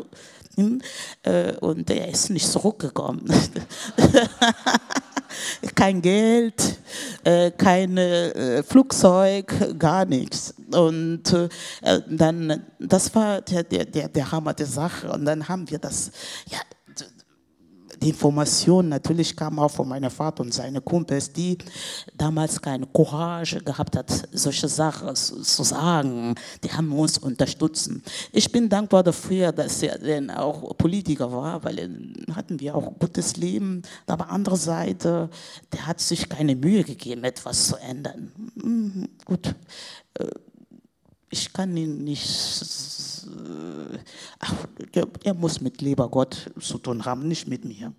Hm? 0.56 0.80
Äh, 1.22 1.52
und 1.58 1.90
er 1.90 2.08
ist 2.08 2.30
nicht 2.30 2.48
zurückgekommen. 2.50 3.24
kein 5.74 6.02
Geld, 6.02 6.78
äh, 7.24 7.50
kein 7.50 7.96
äh, 7.96 8.62
Flugzeug, 8.62 9.78
gar 9.78 10.04
nichts. 10.04 10.54
Und 10.72 11.32
äh, 11.32 12.00
dann, 12.08 12.64
das 12.78 13.14
war 13.14 13.40
der, 13.42 13.62
der, 13.62 14.08
der 14.08 14.32
Hammer 14.32 14.54
der 14.54 14.66
Sache. 14.66 15.10
Und 15.10 15.24
dann 15.24 15.48
haben 15.48 15.70
wir 15.70 15.78
das, 15.78 16.10
ja, 16.50 16.58
die 18.02 18.10
Information 18.10 18.88
natürlich 18.88 19.36
kam 19.36 19.58
auch 19.58 19.70
von 19.70 19.88
meinem 19.88 20.10
Vater 20.10 20.42
und 20.42 20.52
seinen 20.52 20.84
Kumpels, 20.84 21.32
die 21.32 21.58
damals 22.16 22.60
keine 22.60 22.86
Courage 22.86 23.60
gehabt 23.60 23.96
hat, 23.96 24.10
solche 24.32 24.68
Sachen 24.68 25.14
zu 25.14 25.62
sagen. 25.62 26.34
Die 26.62 26.70
haben 26.70 26.92
uns 26.92 27.18
unterstützt. 27.18 27.90
Ich 28.32 28.50
bin 28.50 28.68
dankbar 28.68 29.02
dafür, 29.02 29.52
dass 29.52 29.82
er 29.82 29.98
dann 29.98 30.30
auch 30.30 30.76
Politiker 30.76 31.30
war, 31.30 31.62
weil 31.64 31.76
hatten 32.34 32.60
wir 32.60 32.74
auch 32.74 32.88
ein 32.88 32.96
gutes 32.98 33.36
Leben. 33.36 33.82
Aber 34.06 34.30
andererseits, 34.30 35.04
der 35.04 35.86
hat 35.86 36.00
sich 36.00 36.28
keine 36.28 36.56
Mühe 36.56 36.84
gegeben, 36.84 37.24
etwas 37.24 37.68
zu 37.68 37.76
ändern. 37.76 38.32
Mhm, 38.54 39.08
gut 39.24 39.54
äh, 40.14 40.26
ich 41.30 41.52
kann 41.52 41.76
ihn 41.76 42.04
nicht, 42.04 43.26
ach, 44.38 44.54
er 45.24 45.34
muss 45.34 45.60
mit 45.60 45.80
lieber 45.80 46.08
Gott 46.08 46.50
zu 46.60 46.78
tun 46.78 47.04
haben, 47.04 47.26
nicht 47.26 47.48
mit 47.48 47.64
mir. 47.64 47.92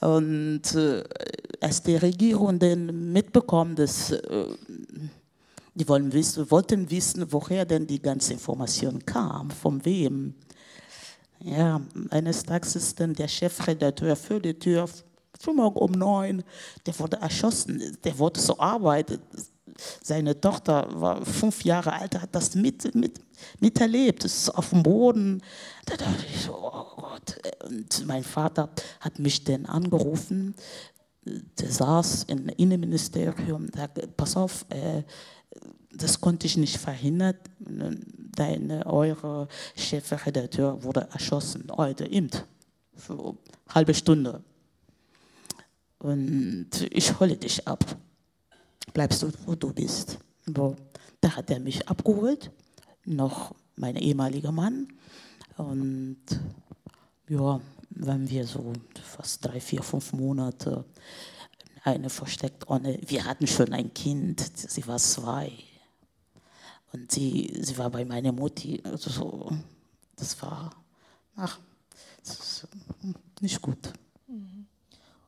Und 0.00 0.74
äh, 0.74 1.04
als 1.60 1.82
die 1.82 1.96
Regierung 1.96 2.58
dann 2.58 3.12
mitbekommt, 3.12 3.78
dass 3.78 4.12
äh, 4.12 4.46
die 5.74 5.88
wollen 5.88 6.12
wissen, 6.12 6.50
wollten 6.50 6.90
wissen, 6.90 7.26
woher 7.30 7.64
denn 7.64 7.86
die 7.86 8.00
ganze 8.00 8.34
Information 8.34 9.04
kam, 9.04 9.50
von 9.50 9.84
wem. 9.84 10.34
Ja, 11.40 11.80
eines 12.10 12.44
Tages 12.44 12.76
ist 12.76 13.00
dann 13.00 13.14
der 13.14 13.28
Chefredakteur 13.28 14.14
für 14.14 14.40
die 14.40 14.54
Tür, 14.54 14.88
frühmorgen 15.40 15.80
um 15.80 15.92
neun, 15.92 16.44
der 16.86 16.98
wurde 16.98 17.16
erschossen, 17.16 17.96
der 18.04 18.16
wurde 18.18 18.38
zur 18.38 18.60
Arbeit 18.60 19.18
seine 20.02 20.40
Tochter 20.40 20.88
war 20.92 21.24
fünf 21.24 21.64
Jahre 21.64 21.92
alt, 21.92 22.20
hat 22.20 22.34
das 22.34 22.54
mit, 22.54 22.94
mit, 22.94 23.20
miterlebt, 23.60 24.24
ist 24.24 24.50
auf 24.50 24.70
dem 24.70 24.82
Boden. 24.82 25.42
Da 25.86 25.96
dachte 25.96 26.24
ich 26.28 26.42
so, 26.42 26.54
oh 26.54 26.96
Gott. 26.96 27.38
Und 27.68 28.06
mein 28.06 28.24
Vater 28.24 28.68
hat 29.00 29.18
mich 29.18 29.44
dann 29.44 29.66
angerufen, 29.66 30.54
der 31.24 31.70
saß 31.70 32.24
im 32.24 32.48
Innenministerium, 32.48 33.68
sagte, 33.74 34.08
pass 34.08 34.36
auf, 34.36 34.66
äh, 34.70 35.02
das 35.94 36.20
konnte 36.20 36.46
ich 36.46 36.56
nicht 36.56 36.78
verhindern. 36.78 37.36
Deine, 38.34 38.86
eure 38.86 39.46
Chefredakteur 39.76 40.82
wurde 40.82 41.08
erschossen, 41.12 41.70
heute, 41.70 42.10
eben, 42.10 42.30
für 42.94 43.12
eine 43.12 43.36
halbe 43.74 43.94
Stunde. 43.94 44.42
Und 45.98 46.70
ich 46.90 47.20
hole 47.20 47.36
dich 47.36 47.68
ab 47.68 47.84
bleibst 48.92 49.22
du, 49.22 49.30
wo 49.46 49.54
du 49.54 49.72
bist. 49.72 50.18
Wo, 50.46 50.76
da 51.20 51.36
hat 51.36 51.50
er 51.50 51.60
mich 51.60 51.88
abgeholt, 51.88 52.50
noch 53.04 53.54
mein 53.76 53.96
ehemaliger 53.96 54.52
Mann. 54.52 54.88
Und 55.56 56.18
ja, 57.28 57.60
waren 57.90 58.28
wir 58.28 58.46
so 58.46 58.72
fast 59.02 59.44
drei, 59.44 59.60
vier, 59.60 59.82
fünf 59.82 60.12
Monate 60.12 60.84
eine 61.84 62.10
versteckt 62.10 62.68
ohne. 62.68 62.98
Wir 63.06 63.24
hatten 63.24 63.46
schon 63.46 63.72
ein 63.72 63.92
Kind, 63.92 64.40
sie 64.56 64.86
war 64.86 64.98
zwei. 64.98 65.52
Und 66.92 67.10
sie, 67.10 67.52
sie 67.60 67.76
war 67.78 67.90
bei 67.90 68.04
meiner 68.04 68.32
Mutti. 68.32 68.80
Also 68.84 69.50
das 70.16 70.40
war 70.42 70.70
ach, 71.36 71.58
das 72.24 72.66
nicht 73.40 73.60
gut. 73.60 73.92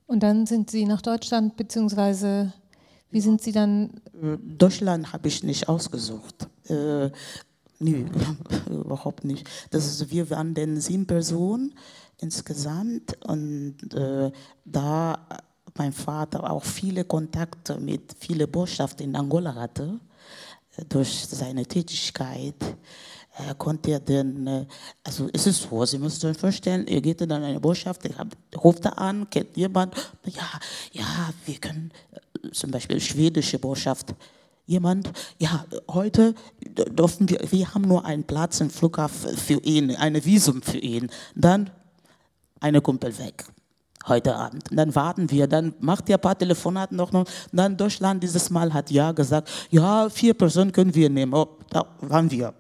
Und 0.07 0.23
dann 0.23 0.47
sind 0.47 0.71
Sie 0.71 0.85
nach 0.85 1.01
Deutschland 1.01 1.57
beziehungsweise 1.57 2.53
wie 3.15 3.21
sind 3.21 3.41
Sie 3.41 3.53
dann? 3.53 3.91
Äh, 4.21 4.37
Deutschland 4.43 5.13
habe 5.13 5.29
ich 5.29 5.45
nicht 5.45 5.69
ausgesucht. 5.69 6.49
Äh, 6.69 7.11
nee, 7.79 8.05
überhaupt 8.69 9.25
nicht. 9.25 9.49
Das 9.71 9.87
ist, 9.87 10.11
wir 10.11 10.29
waren 10.31 10.53
denn 10.53 10.81
sieben 10.81 11.07
Personen 11.07 11.75
insgesamt 12.19 13.17
und 13.25 13.77
äh, 13.95 14.33
da 14.65 15.29
mein 15.77 15.93
Vater 15.93 16.51
auch 16.51 16.65
viele 16.65 17.05
Kontakte 17.05 17.79
mit 17.79 18.17
vielen 18.19 18.51
Botschaften 18.51 19.07
in 19.07 19.17
Angola 19.17 19.55
hatte, 19.55 20.01
äh, 20.77 20.85
durch 20.89 21.27
seine 21.27 21.65
Tätigkeit, 21.67 22.57
äh, 23.37 23.55
konnte 23.57 23.93
er 23.93 24.01
dann, 24.01 24.47
äh, 24.47 24.67
also 25.05 25.29
es 25.33 25.47
ist 25.47 25.63
so, 25.63 25.85
Sie 25.85 25.99
müssen 25.99 26.21
sich 26.21 26.39
vorstellen, 26.39 26.87
ihr 26.89 27.01
geht 27.01 27.21
dann 27.21 27.31
in 27.31 27.43
eine 27.43 27.61
Botschaft, 27.61 28.03
ruft 28.57 28.85
er 28.85 28.99
an, 28.99 29.31
kennt 29.31 29.57
jemand, 29.57 29.95
ja, 30.25 30.49
ja, 30.93 31.31
wir 31.45 31.59
können 31.59 31.93
zum 32.53 32.71
Beispiel 32.71 33.01
schwedische 33.01 33.59
Botschaft, 33.59 34.15
jemand, 34.67 35.11
ja, 35.39 35.65
heute 35.91 36.35
dürfen 36.61 37.29
wir, 37.29 37.41
wir 37.51 37.75
haben 37.75 37.83
nur 37.83 38.05
einen 38.05 38.25
Platz 38.25 38.61
im 38.61 38.71
Flughafen 38.71 39.37
für 39.37 39.61
ihn, 39.63 39.95
eine 39.97 40.25
Visum 40.25 40.63
für 40.63 40.79
ihn. 40.79 41.11
Dann 41.35 41.71
eine 42.61 42.81
Kumpel 42.81 43.17
weg. 43.19 43.45
Heute 44.07 44.35
Abend. 44.35 44.71
Und 44.71 44.77
dann 44.77 44.95
warten 44.95 45.31
wir, 45.31 45.47
dann 45.47 45.75
macht 45.81 46.09
ihr 46.09 46.17
ein 46.17 46.21
paar 46.21 46.37
Telefonate 46.37 46.95
noch, 46.95 47.13
noch. 47.13 47.25
Dann 47.53 47.77
Deutschland 47.77 48.23
dieses 48.23 48.51
Mal 48.51 48.73
hat 48.73 48.91
ja 48.91 49.13
gesagt, 49.13 49.51
ja, 49.71 50.09
vier 50.11 50.35
Personen 50.35 50.73
können 50.73 50.95
wir 50.95 51.09
nehmen. 51.09 51.33
Oh, 51.33 51.59
da 51.71 51.87
waren 52.01 52.31
wir. 52.31 52.53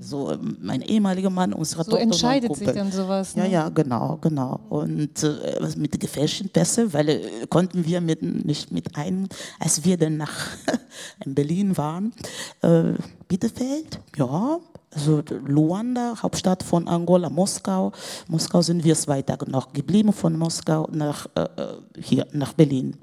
So, 0.00 0.32
ähm, 0.32 0.56
mein 0.60 0.80
ehemaliger 0.80 1.28
Mann, 1.28 1.52
unsere 1.52 1.84
so 1.84 1.90
Tochter. 1.90 2.02
entscheidet 2.02 2.56
sich 2.56 2.68
dann 2.70 2.90
sowas. 2.90 3.36
Ne? 3.36 3.44
Ja, 3.44 3.48
ja, 3.48 3.68
genau, 3.68 4.18
genau. 4.20 4.60
Und 4.70 5.22
äh, 5.22 5.68
mit 5.76 6.00
gefälschten 6.00 6.48
Pässe, 6.48 6.92
weil 6.94 7.08
äh, 7.08 7.20
konnten 7.50 7.84
wir 7.84 8.00
mit, 8.00 8.22
nicht 8.22 8.72
mit 8.72 8.96
einem, 8.96 9.28
als 9.60 9.84
wir 9.84 9.98
dann 9.98 10.16
nach 10.16 10.32
in 11.24 11.34
Berlin 11.34 11.76
waren, 11.76 12.14
äh, 12.62 12.94
Bielefeld, 13.28 14.00
ja, 14.16 14.58
also 14.94 15.22
Luanda, 15.46 16.14
Hauptstadt 16.22 16.62
von 16.62 16.86
Angola, 16.88 17.28
Moskau. 17.28 17.92
Moskau 18.28 18.62
sind 18.62 18.84
wir 18.84 18.94
zwei 18.94 19.22
Tage 19.22 19.50
noch 19.50 19.72
geblieben, 19.72 20.12
von 20.12 20.38
Moskau 20.38 20.88
nach, 20.92 21.26
äh, 21.34 21.42
äh 21.42 21.76
hier, 22.00 22.26
nach 22.32 22.52
Berlin. 22.52 22.96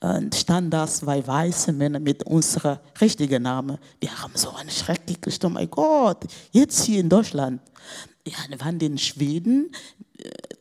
Und 0.00 0.34
stand 0.34 0.72
da 0.72 0.86
zwei 0.86 1.26
weiße 1.26 1.72
Männer 1.72 2.00
mit 2.00 2.22
unserer 2.24 2.80
richtigen 3.00 3.42
Namen. 3.42 3.78
Wir 4.00 4.22
haben 4.22 4.32
so 4.34 4.50
eine 4.50 4.70
schreckliche 4.70 5.30
Stimme, 5.30 5.54
mein 5.54 5.70
Gott, 5.70 6.24
jetzt 6.52 6.84
hier 6.84 7.00
in 7.00 7.08
Deutschland. 7.08 7.60
Ja, 8.26 8.38
wir 8.48 8.60
waren 8.60 8.80
in 8.80 8.98
Schweden, 8.98 9.70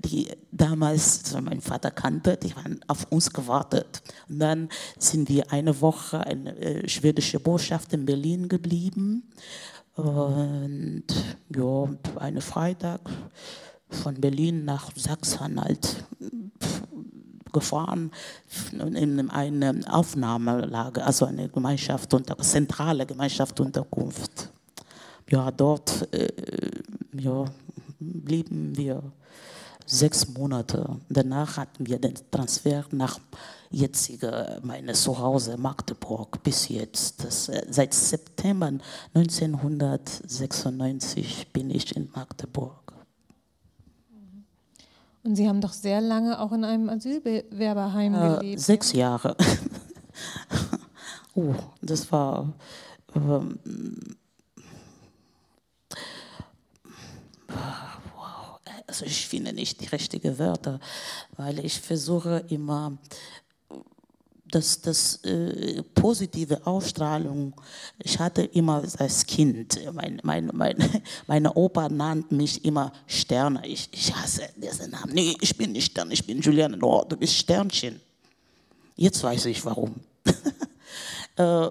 die 0.05 0.27
damals 0.51 1.23
also 1.25 1.41
mein 1.41 1.61
Vater 1.61 1.91
kannte, 1.91 2.37
die 2.37 2.53
haben 2.53 2.79
auf 2.87 3.07
uns 3.09 3.31
gewartet. 3.31 4.01
Und 4.29 4.39
dann 4.39 4.69
sind 4.97 5.29
wir 5.29 5.51
eine 5.51 5.81
Woche 5.81 6.23
in 6.29 6.47
äh, 6.47 6.87
schwedische 6.87 7.39
Botschaft 7.39 7.93
in 7.93 8.05
Berlin 8.05 8.47
geblieben. 8.47 9.23
Und 9.95 11.05
ja, 11.55 11.89
einen 12.19 12.41
Freitag 12.41 13.01
von 13.89 14.15
Berlin 14.15 14.65
nach 14.65 14.91
Sachsen-Anhalt 14.95 16.03
gefahren 17.53 18.11
in 18.73 19.29
eine 19.29 19.81
Aufnahmelage, 19.89 21.01
also 21.03 21.25
eine 21.25 21.47
Gemeinschaft, 21.47 22.13
unter, 22.13 22.37
zentrale 22.39 23.05
Gemeinschaftsunterkunft. 23.05 24.51
Ja, 25.29 25.49
dort 25.51 26.13
äh, 26.13 26.27
ja, 27.13 27.45
blieben 27.99 28.75
wir 28.75 29.01
sechs 29.85 30.29
Monate. 30.29 30.99
Danach 31.09 31.57
hatten 31.57 31.85
wir 31.87 31.99
den 31.99 32.13
Transfer 32.31 32.85
nach 32.91 33.19
jetziger 33.69 34.61
meine 34.63 34.93
Zuhause 34.93 35.57
Magdeburg 35.57 36.41
bis 36.43 36.69
jetzt. 36.69 37.21
Das, 37.23 37.49
äh, 37.49 37.67
seit 37.69 37.93
September 37.93 38.71
1996 39.13 41.51
bin 41.51 41.69
ich 41.69 41.95
in 41.95 42.09
Magdeburg. 42.15 42.93
Und 45.23 45.35
Sie 45.35 45.47
haben 45.49 45.61
doch 45.61 45.73
sehr 45.73 46.01
lange 46.01 46.39
auch 46.39 46.51
in 46.51 46.63
einem 46.63 46.89
Asylbewerberheim 46.89 48.13
äh, 48.13 48.37
gelebt. 48.37 48.61
Sechs 48.61 48.93
Jahre. 48.93 49.35
oh, 51.33 51.55
das 51.81 52.11
war. 52.11 52.53
Ähm, 53.15 53.57
also 58.87 59.05
ich 59.05 59.27
finde 59.27 59.53
nicht 59.53 59.81
die 59.81 59.87
richtigen 59.87 60.37
Wörter, 60.37 60.79
weil 61.37 61.63
ich 61.63 61.79
versuche 61.79 62.43
immer 62.49 62.97
das, 64.55 64.79
das 64.79 65.17
äh, 65.23 65.81
positive 65.95 66.65
Ausstrahlung. 66.65 67.53
Ich 67.99 68.19
hatte 68.19 68.43
immer 68.43 68.83
als 68.97 69.25
Kind, 69.25 69.79
mein, 69.93 70.21
mein, 70.23 70.49
mein, 70.53 70.77
meine 71.27 71.53
Opa 71.53 71.89
nannte 71.89 72.33
mich 72.33 72.63
immer 72.63 72.91
Sterne. 73.07 73.65
Ich, 73.67 73.89
ich 73.91 74.15
hasse 74.15 74.49
diesen 74.55 74.91
Namen. 74.91 75.13
Nee, 75.13 75.35
ich 75.41 75.57
bin 75.57 75.71
nicht 75.71 75.91
Stern, 75.91 76.11
ich 76.11 76.25
bin 76.25 76.39
Juliane. 76.39 76.77
No, 76.77 77.03
du 77.07 77.17
bist 77.17 77.33
Sternchen. 77.33 77.99
Jetzt 78.95 79.23
weiß 79.23 79.45
ich 79.45 79.63
warum. 79.65 79.95
Äh, 81.37 81.69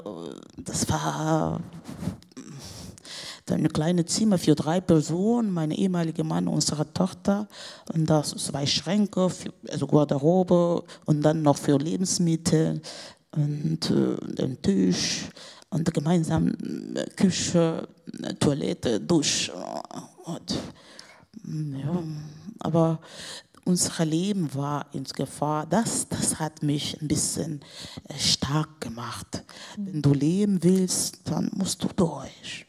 das 0.59 0.87
war 0.91 1.59
ein 3.51 3.69
kleines 3.73 4.07
Zimmer 4.07 4.39
für 4.39 4.55
drei 4.55 4.81
Personen, 4.81 5.51
mein 5.51 5.71
ehemaliger 5.71 6.25
Mann, 6.25 6.49
unsere 6.49 6.93
Tochter 6.93 7.47
und 7.93 8.09
das 8.09 8.31
zwei 8.31 8.67
Schränke, 8.67 9.29
für, 9.29 9.53
also 9.71 9.87
Garderobe 9.87 10.85
und 11.05 11.23
dann 11.23 11.43
noch 11.43 11.59
für 11.59 11.79
Lebensmittel 11.79 12.81
und 13.33 13.91
äh, 13.91 14.35
den 14.35 14.61
Tisch 14.63 15.29
und 15.71 15.93
gemeinsam 15.93 16.49
äh, 16.95 17.05
Küche, 17.17 17.89
Toilette, 18.39 19.01
Dusche. 19.01 19.53
Und, 20.25 20.59
ja, 21.45 22.03
aber 22.61 23.01
unser 23.65 24.05
Leben 24.05 24.55
war 24.55 24.87
in 24.93 25.05
Gefahr. 25.05 25.67
Das, 25.67 26.09
das 26.09 26.39
hat 26.39 26.63
mich 26.63 27.01
ein 27.01 27.09
bisschen 27.09 27.61
äh, 28.09 28.19
stark 28.19 28.81
gemacht. 28.81 29.43
Wenn 29.77 30.01
du 30.01 30.15
leben 30.15 30.63
willst, 30.63 31.21
dann 31.25 31.51
musst 31.55 31.83
du 31.83 31.89
durch. 31.97 32.67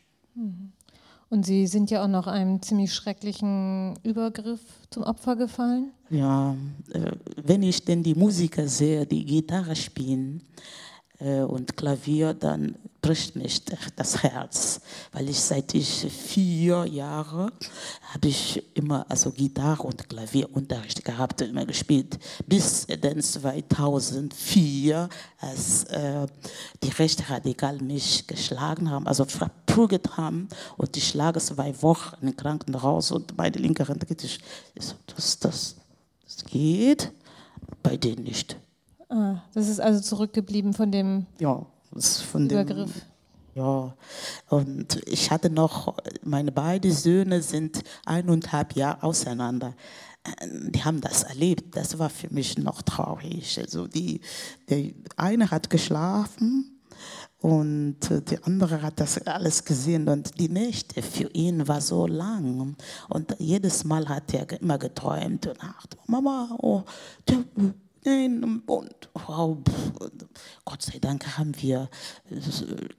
Und 1.30 1.46
Sie 1.46 1.68
sind 1.68 1.90
ja 1.90 2.04
auch 2.04 2.08
noch 2.08 2.28
einem 2.28 2.62
ziemlich 2.62 2.94
schrecklichen 2.94 3.98
Übergriff 4.04 4.62
zum 4.90 5.04
Opfer 5.04 5.36
gefallen? 5.36 5.92
Ja, 6.10 6.56
äh, 6.94 7.12
wenn 7.44 7.64
ich 7.64 7.84
denn 7.84 8.04
die 8.04 8.14
Musiker 8.14 8.68
sehe, 8.68 9.06
die 9.06 9.26
Gitarre 9.26 9.76
spielen, 9.76 10.44
und 11.20 11.78
Klavier, 11.78 12.34
dann 12.34 12.76
bricht 13.06 13.36
mich 13.36 13.62
das 13.96 14.24
Herz, 14.24 14.82
weil 15.12 15.30
ich 15.30 15.40
seit 15.40 15.76
ich 15.76 16.08
vier 16.12 16.86
Jahre 16.86 17.52
habe 18.12 18.28
ich 18.28 18.64
immer 18.76 19.06
also 19.10 19.30
Gitarre 19.30 19.84
und 19.84 20.10
Klavierunterricht 20.10 21.06
gehabt, 21.06 21.42
immer 21.42 21.68
gespielt, 21.68 22.18
bis 22.48 22.88
dann 22.88 23.22
2004, 23.22 25.08
als 25.40 25.84
äh, 25.84 26.26
die 26.82 26.90
Rechtsradikalen 26.90 27.86
mich 27.86 28.26
geschlagen 28.26 28.90
haben, 28.90 29.06
also 29.06 29.26
verprügelt 29.26 30.18
haben 30.18 30.50
und 30.76 30.98
ich 30.98 31.14
lag 31.14 31.38
zwei 31.38 31.80
Wochen 31.84 32.26
im 32.26 32.36
Krankenhaus 32.36 33.12
und 33.12 33.38
meine 33.38 33.58
linke 33.58 33.88
Hand 33.88 34.08
geht, 34.08 34.24
ich, 34.24 34.40
das, 34.74 34.96
das, 35.40 35.76
das 36.24 36.46
geht 36.46 37.12
bei 37.84 37.98
denen 37.98 38.24
nicht. 38.24 38.58
Ah, 39.10 39.42
das 39.54 39.68
ist 39.68 39.80
also 39.80 40.02
zurückgeblieben 40.02 40.74
von 40.74 40.92
dem 40.92 41.26
ja, 41.40 41.66
von 42.32 42.50
Übergriff. 42.50 42.92
Dem, 42.92 43.02
ja, 43.56 43.96
und 44.50 45.02
ich 45.08 45.32
hatte 45.32 45.50
noch, 45.50 45.96
meine 46.24 46.52
beiden 46.52 46.92
Söhne 46.92 47.42
sind 47.42 47.84
eineinhalb 48.06 48.76
Jahre 48.76 49.04
auseinander. 49.04 49.74
Die 50.70 50.84
haben 50.84 51.02
das 51.02 51.24
erlebt. 51.24 51.78
Das 51.78 51.98
war 51.98 52.10
für 52.10 52.34
mich 52.34 52.58
noch 52.58 52.82
traurig. 52.82 53.58
Also 53.60 53.88
die, 53.88 54.20
der 54.70 54.92
eine 55.16 55.52
hat 55.52 55.70
geschlafen 55.70 56.82
und 57.40 58.00
der 58.10 58.46
andere 58.46 58.82
hat 58.82 59.00
das 59.00 59.26
alles 59.28 59.64
gesehen 59.66 60.10
und 60.10 60.40
die 60.40 60.50
Nächte 60.50 61.02
für 61.02 61.30
ihn 61.32 61.68
war 61.68 61.80
so 61.80 62.08
lang. 62.08 62.76
Und 63.08 63.36
jedes 63.40 63.84
Mal 63.84 64.10
hat 64.10 64.34
er 64.34 64.52
immer 64.60 64.80
geträumt 64.80 65.48
und 65.48 65.62
dachte, 65.62 65.98
Mama, 66.08 66.58
oh, 66.60 66.84
der, 67.30 67.38
Nein, 68.06 68.62
und 68.68 69.10
wow, 69.14 69.58
Gott 70.64 70.82
sei 70.84 71.00
Dank 71.00 71.26
haben 71.40 71.54
wir, 71.60 71.90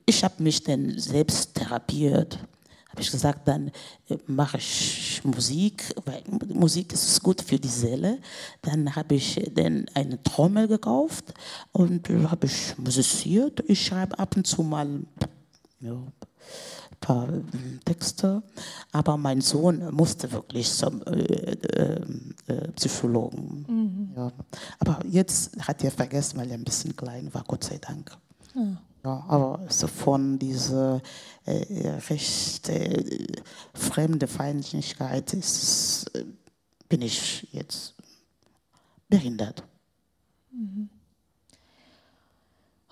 ich 0.05 0.25
habe 0.25 0.43
mich 0.43 0.65
dann 0.65 0.99
selbst 0.99 1.55
therapiert. 1.55 2.41
Habe 2.89 3.03
ich 3.03 3.11
gesagt, 3.13 3.47
dann 3.47 3.69
äh, 4.09 4.17
mache 4.27 4.57
ich 4.57 5.21
Musik, 5.23 5.95
weil 6.07 6.23
Musik 6.49 6.93
ist 6.93 7.23
gut 7.23 7.41
für 7.43 7.59
die 7.59 7.69
Seele. 7.69 8.19
Dann 8.63 8.97
habe 8.97 9.15
ich 9.15 9.39
dann 9.55 9.87
eine 9.95 10.21
Trommel 10.23 10.67
gekauft 10.67 11.35
und 11.73 12.09
habe 12.09 12.47
ich 12.47 12.77
musiziert. 12.79 13.63
Ich 13.69 13.87
schreibe 13.87 14.19
ab 14.19 14.35
und 14.37 14.47
zu 14.47 14.63
mal 14.63 15.03
ja, 15.81 16.03
paar 17.01 17.29
äh, 17.29 17.43
Texte, 17.85 18.43
aber 18.93 19.17
mein 19.17 19.41
Sohn 19.41 19.95
musste 19.95 20.31
wirklich 20.33 20.71
zum 20.71 21.03
äh, 21.03 21.23
äh, 21.23 22.01
äh, 22.47 22.69
Psychologen. 22.73 23.65
Mhm. 23.69 24.13
Ja. 24.17 24.33
Aber 24.79 24.99
jetzt 25.07 25.57
hat 25.67 25.85
er 25.85 25.91
vergessen, 25.91 26.39
weil 26.39 26.51
er 26.51 26.59
ein 26.59 26.65
bisschen 26.65 26.97
klein 26.97 27.33
war, 27.33 27.45
Gott 27.47 27.65
sei 27.65 27.79
Dank. 27.79 28.17
Ja. 28.55 28.77
Ja, 29.05 29.25
aber 29.29 29.61
so 29.69 29.87
von 29.87 30.37
dieser 30.37 31.01
äh, 31.45 31.91
recht 32.11 32.69
äh, 32.69 33.05
fremde 33.73 34.27
Feindlichkeit 34.27 35.33
ist, 35.33 36.11
bin 36.89 37.03
ich 37.03 37.47
jetzt 37.53 37.95
behindert. 39.09 39.63
Mhm. 40.51 40.89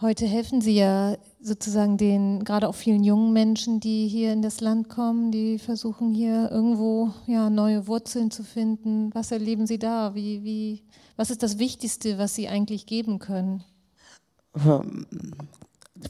Heute 0.00 0.26
helfen 0.26 0.60
Sie 0.60 0.76
ja 0.76 1.16
sozusagen 1.44 1.98
den, 1.98 2.42
gerade 2.42 2.68
auch 2.68 2.74
vielen 2.74 3.04
jungen 3.04 3.32
Menschen, 3.32 3.78
die 3.78 4.08
hier 4.08 4.32
in 4.32 4.40
das 4.40 4.60
Land 4.60 4.88
kommen, 4.88 5.30
die 5.30 5.58
versuchen 5.58 6.14
hier 6.14 6.50
irgendwo 6.50 7.12
ja, 7.26 7.50
neue 7.50 7.86
Wurzeln 7.86 8.30
zu 8.30 8.42
finden. 8.42 9.10
Was 9.14 9.30
erleben 9.30 9.66
Sie 9.66 9.78
da? 9.78 10.14
Wie, 10.14 10.42
wie, 10.42 10.82
was 11.16 11.30
ist 11.30 11.42
das 11.42 11.58
Wichtigste, 11.58 12.16
was 12.16 12.34
Sie 12.34 12.48
eigentlich 12.48 12.86
geben 12.86 13.18
können? 13.18 13.62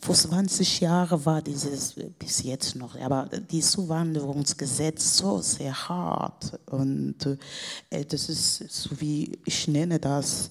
Vor 0.00 0.14
20 0.14 0.80
Jahren 0.80 1.24
war 1.26 1.42
dieses, 1.42 1.94
bis 2.18 2.42
jetzt 2.44 2.76
noch, 2.76 2.98
aber 2.98 3.28
dieses 3.50 3.72
Zuwanderungsgesetz 3.72 5.16
so 5.16 5.40
sehr 5.40 5.88
hart. 5.88 6.58
Und 6.66 7.38
äh, 7.90 8.04
das 8.04 8.28
ist 8.28 8.70
so 8.70 9.00
wie, 9.00 9.36
ich 9.44 9.66
nenne 9.66 9.98
das 9.98 10.50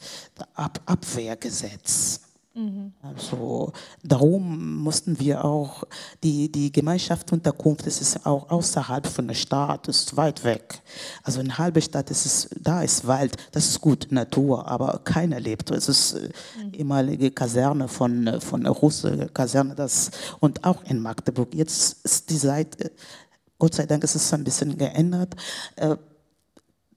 Ab 0.56 0.82
Abwehrgesetz. 0.86 2.22
Mhm. 2.56 2.94
Also 3.02 3.74
darum 4.04 4.76
mussten 4.84 5.20
wir 5.20 5.44
auch 5.44 5.86
die, 6.22 6.52
die 6.52 6.72
Gemeinschaft 6.72 7.32
Unterkunft, 7.32 7.88
das 7.88 8.00
ist 8.00 8.28
auch 8.28 8.50
außerhalb 8.52 9.08
von 9.08 9.28
der 9.28 9.34
Stadt, 9.34 9.88
ist 9.88 10.16
weit 10.18 10.44
weg. 10.44 10.84
Also 11.24 11.42
in 11.42 11.58
halbe 11.58 11.82
Stadt 11.82 12.12
ist 12.12 12.26
es, 12.28 12.50
da 12.62 12.84
ist 12.84 13.08
Wald, 13.08 13.38
das 13.52 13.70
ist 13.70 13.82
gut, 13.82 14.08
Natur, 14.12 14.68
aber 14.68 15.02
keiner 15.04 15.40
lebt. 15.40 15.72
Es 15.72 15.90
ist 15.90 16.14
äh, 16.14 16.30
mhm. 16.64 16.74
ehemalige 16.74 17.32
Kaserne 17.32 17.88
von, 17.88 18.40
von 18.40 18.68
Russe, 18.68 19.30
Kaserne, 19.34 19.74
das, 19.74 20.12
und 20.40 20.64
auch 20.64 20.84
in 20.84 21.00
Magdeburg. 21.00 21.56
Jetzt 21.56 22.06
ist 22.06 22.30
die 22.30 22.38
Seite, 22.38 22.92
Gott 23.58 23.74
sei 23.74 23.88
Dank 23.88 24.04
ist 24.04 24.14
es 24.14 24.32
ein 24.32 24.44
bisschen 24.44 24.78
geändert, 24.78 25.36
äh, 25.78 25.96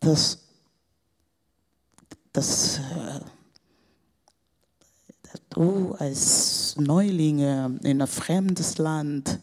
dass, 0.00 0.38
du 5.56 5.96
als 5.98 6.76
Neulinge 6.78 7.78
in 7.82 8.00
ein 8.00 8.06
fremdes 8.06 8.78
Land, 8.78 9.40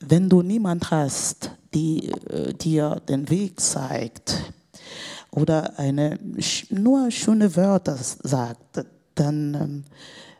wenn 0.00 0.28
du 0.28 0.42
niemand 0.42 0.90
hast, 0.90 1.50
die 1.74 2.08
äh, 2.08 2.54
dir 2.54 3.00
den 3.08 3.28
Weg 3.30 3.60
zeigt 3.60 4.52
oder 5.30 5.78
eine 5.78 6.18
nur 6.70 7.10
schöne 7.10 7.54
Wörter 7.54 7.96
sagt, 7.96 8.84
dann 9.14 9.54
ähm, 9.54 9.84
äh, 9.88 10.31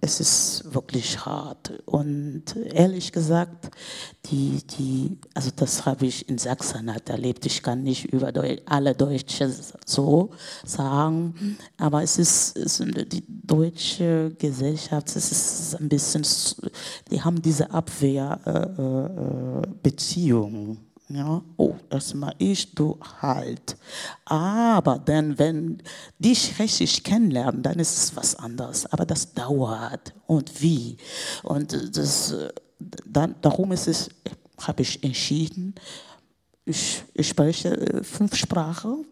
es 0.00 0.20
ist 0.20 0.72
wirklich 0.72 1.24
hart. 1.24 1.72
Und 1.84 2.44
ehrlich 2.72 3.12
gesagt, 3.12 3.70
die, 4.26 4.62
die, 4.78 5.18
also 5.34 5.50
das 5.54 5.84
habe 5.84 6.06
ich 6.06 6.28
in 6.28 6.38
Sachsen 6.38 6.92
halt 6.92 7.08
erlebt. 7.08 7.44
Ich 7.46 7.62
kann 7.62 7.82
nicht 7.82 8.12
über 8.12 8.32
alle 8.66 8.94
Deutsche 8.94 9.52
so 9.84 10.30
sagen, 10.64 11.58
aber 11.76 12.02
es 12.02 12.18
ist, 12.18 12.56
es 12.56 12.80
ist 12.80 13.12
die 13.12 13.24
deutsche 13.28 14.32
Gesellschaft, 14.38 15.14
es 15.16 15.32
ist 15.32 15.80
ein 15.80 15.88
bisschen, 15.88 16.22
die 17.10 17.20
haben 17.20 17.42
diese 17.42 17.70
Abwehrbeziehung. 17.70 20.68
Äh, 20.68 20.72
äh, 20.72 20.76
ja, 21.14 21.42
oh, 21.56 21.74
erstmal 21.90 22.34
ich, 22.38 22.74
du 22.74 22.98
halt. 23.20 23.76
Aber 24.24 24.98
dann, 24.98 25.38
wenn 25.38 25.82
dich 26.18 26.58
richtig 26.58 27.04
kennenlernen, 27.04 27.62
dann 27.62 27.78
ist 27.78 27.96
es 27.96 28.16
was 28.16 28.34
anderes. 28.36 28.86
Aber 28.86 29.04
das 29.04 29.34
dauert. 29.34 30.14
Und 30.26 30.62
wie? 30.62 30.96
Und 31.42 31.96
das, 31.96 32.34
dann, 33.04 33.34
darum 33.42 33.72
ist 33.72 33.88
es, 33.88 34.08
habe 34.60 34.82
ich 34.82 35.02
entschieden, 35.04 35.74
ich, 36.64 37.02
ich 37.14 37.28
spreche 37.28 37.76
äh, 37.76 38.02
fünf 38.02 38.34
Sprachen. 38.36 39.04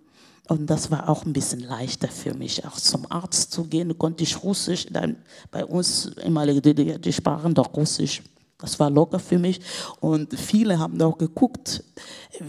Und 0.49 0.69
das 0.69 0.91
war 0.91 1.09
auch 1.09 1.25
ein 1.25 1.33
bisschen 1.33 1.61
leichter 1.61 2.09
für 2.09 2.35
mich, 2.35 2.65
auch 2.67 2.77
zum 2.77 3.11
Arzt 3.11 3.53
zu 3.53 3.65
gehen. 3.65 3.97
Konnte 3.99 4.25
ich 4.25 4.43
Russisch, 4.43 4.87
dann 4.91 5.17
bei 5.51 5.65
uns 5.65 6.07
immer 6.25 6.45
die 6.47 7.13
sprachen 7.13 7.55
doch 7.55 7.73
Russisch 7.77 8.23
das 8.61 8.79
war 8.79 8.91
locker 8.91 9.19
für 9.19 9.39
mich. 9.39 9.61
Und 10.01 10.39
viele 10.39 10.79
haben 10.79 11.01
auch 11.03 11.19
geguckt, 11.19 11.83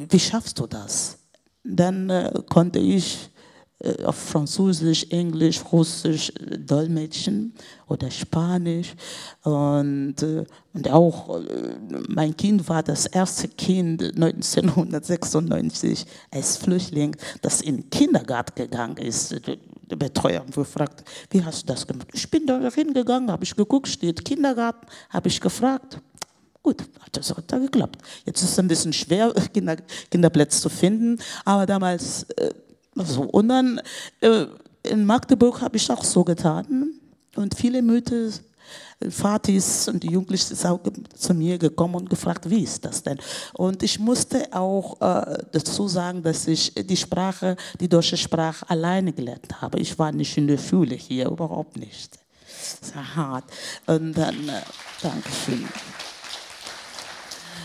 wie 0.10 0.20
schaffst 0.20 0.60
du 0.60 0.68
das? 0.68 1.18
Dann 1.64 2.10
äh, 2.10 2.32
konnte 2.50 2.80
ich 2.80 3.32
äh, 3.84 4.04
auf 4.04 4.16
Französisch, 4.16 5.08
Englisch, 5.10 5.62
Russisch 5.72 6.32
äh, 6.40 6.60
dolmetschen 6.60 7.54
oder 7.88 8.12
Spanisch. 8.12 8.94
Und, 9.44 10.22
äh, 10.22 10.46
und 10.74 10.92
auch 10.92 11.40
äh, 11.40 11.76
mein 12.08 12.38
Kind 12.38 12.70
war 12.70 12.84
das 12.84 13.08
erste 13.08 13.48
Kind 13.48 14.04
1996 14.04 16.06
als 16.32 16.58
Flüchtling, 16.58 17.16
das 17.42 17.62
in 17.62 17.78
den 17.78 17.90
Kindergarten 17.90 18.56
gegangen 18.56 18.98
ist 18.98 19.34
der 19.92 19.98
Betreuer 19.98 20.44
gefragt, 20.46 21.04
wie 21.30 21.44
hast 21.44 21.64
du 21.64 21.68
das 21.68 21.86
gemacht? 21.86 22.08
Ich 22.14 22.30
bin 22.30 22.48
da 22.48 22.60
hingegangen, 22.70 23.30
habe 23.30 23.44
ich 23.44 23.56
geguckt, 23.56 23.88
steht 23.88 24.24
Kindergarten, 24.26 24.88
habe 25.10 25.28
ich 25.28 25.40
gefragt. 25.40 26.00
Gut, 26.64 26.82
hat 27.00 27.18
das 27.18 27.36
hat 27.36 27.52
da 27.52 27.58
geklappt. 27.58 28.02
Jetzt 28.26 28.42
ist 28.44 28.52
es 28.52 28.60
ein 28.60 28.68
bisschen 28.68 28.94
schwer, 28.94 29.34
Kinder, 29.54 29.78
Kinderplätze 30.10 30.62
zu 30.62 30.70
finden, 30.70 31.20
aber 31.44 31.66
damals 31.66 32.24
äh, 32.38 32.52
so. 32.96 33.24
Und 33.24 33.50
dann 33.50 33.82
äh, 34.22 34.46
in 34.84 35.06
Magdeburg 35.06 35.62
habe 35.62 35.78
ich 35.78 35.90
auch 35.92 36.04
so 36.04 36.24
getan 36.24 36.94
und 37.36 37.56
viele 37.56 37.82
Mütter 37.82 38.30
Vatis 39.00 39.88
und 39.88 40.04
die 40.04 40.12
Jugendlichen 40.12 40.56
sind 40.56 40.70
auch 40.70 40.80
zu 41.16 41.34
mir 41.34 41.58
gekommen 41.58 41.96
und 41.96 42.10
gefragt, 42.10 42.50
wie 42.50 42.64
ist 42.64 42.86
das 42.86 43.04
denn? 43.04 43.20
Und 43.54 43.84
ich 43.84 44.00
musste 44.00 44.48
auch 44.54 45.00
äh, 45.02 45.44
dazu 45.52 45.88
sagen, 45.88 46.22
dass 46.24 46.48
ich 46.48 46.74
die 46.74 46.98
Sprache, 46.98 47.56
die 47.80 47.90
deutsche 47.90 48.18
Sprache 48.18 48.70
alleine 48.70 49.14
gelernt 49.14 49.62
habe. 49.62 49.80
Ich 49.80 49.98
war 49.98 50.12
nicht 50.12 50.38
in 50.38 50.48
der 50.48 50.58
Schule 50.58 50.96
hier, 50.96 51.28
überhaupt 51.28 51.78
nicht. 51.78 52.20
Sehr 52.82 53.16
hart. 53.16 53.46
Und 53.88 54.14
dann, 54.14 54.50
äh, 54.50 54.62
Dankeschön. 55.02 55.68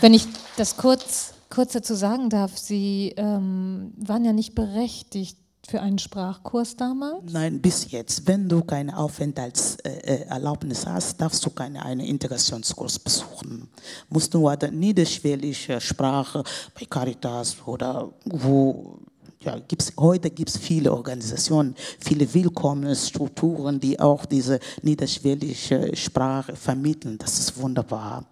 Wenn 0.01 0.13
ich 0.13 0.27
das 0.57 0.77
kurz, 0.77 1.33
kurz 1.49 1.73
dazu 1.73 1.95
sagen 1.95 2.29
darf, 2.29 2.57
Sie 2.57 3.13
ähm, 3.17 3.93
waren 3.97 4.25
ja 4.25 4.33
nicht 4.33 4.53
berechtigt, 4.53 5.37
für 5.67 5.81
einen 5.81 5.99
Sprachkurs 5.99 6.77
damals? 6.77 7.33
Nein, 7.33 7.59
bis 7.59 7.91
jetzt. 7.91 8.25
Wenn 8.25 8.47
du 8.47 8.61
keine 8.61 8.97
Aufenthaltserlaubnis 8.97 10.85
hast, 10.85 11.19
darfst 11.19 11.45
du 11.45 11.49
keinen 11.49 11.75
einen 11.75 11.99
Integrationskurs 11.99 12.99
besuchen. 12.99 13.67
Musst 14.09 14.33
eine 14.33 14.71
niederschwellige 14.71 15.81
Sprache 15.81 16.43
bei 16.73 16.85
Caritas 16.85 17.57
oder 17.65 18.09
wo 18.23 18.99
ja, 19.41 19.59
gibt's, 19.59 19.91
heute 19.97 20.29
gibt 20.29 20.49
es 20.49 20.57
viele 20.57 20.91
Organisationen, 20.91 21.75
viele 21.99 22.33
willkommene 22.33 22.95
Strukturen, 22.95 23.79
die 23.79 23.99
auch 23.99 24.25
diese 24.25 24.59
niederschwellige 24.81 25.95
Sprache 25.95 26.55
vermitteln. 26.55 27.17
Das 27.17 27.39
ist 27.39 27.57
wunderbar. 27.57 28.25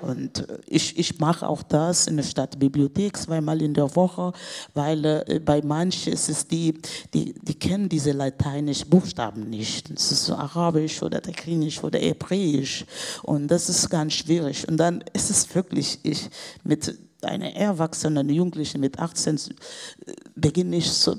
Und 0.00 0.48
äh, 0.48 0.58
ich, 0.66 0.98
ich 0.98 1.18
mache 1.18 1.48
auch 1.48 1.62
das 1.62 2.06
in 2.06 2.16
der 2.16 2.24
Stadtbibliothek 2.24 3.16
zweimal 3.16 3.62
in 3.62 3.74
der 3.74 3.94
Woche, 3.94 4.32
weil 4.74 5.04
äh, 5.04 5.40
bei 5.44 5.62
manchen 5.62 6.12
ist 6.12 6.28
es 6.28 6.46
die, 6.46 6.74
die, 7.14 7.34
die 7.40 7.54
kennen 7.54 7.88
diese 7.88 8.12
lateinischen 8.12 8.90
Buchstaben 8.90 9.48
nicht. 9.48 9.90
Es 9.90 10.12
ist 10.12 10.26
so 10.26 10.34
Arabisch 10.34 11.02
oder 11.02 11.22
Tekrinisch 11.22 11.82
oder 11.82 11.98
Hebräisch. 11.98 12.84
Und 13.22 13.48
das 13.48 13.68
ist 13.68 13.88
ganz 13.88 14.14
schwierig. 14.14 14.66
Und 14.68 14.76
dann 14.76 15.04
ist 15.12 15.30
es 15.30 15.54
wirklich, 15.54 15.98
ich 16.02 16.28
mit 16.64 16.94
einer 17.24 17.54
erwachsenen 17.54 18.28
Jugendlichen 18.28 18.80
mit 18.80 18.98
18 18.98 19.36
äh, 19.36 20.12
beginne 20.34 20.76
ich 20.76 20.92
zu 20.92 21.16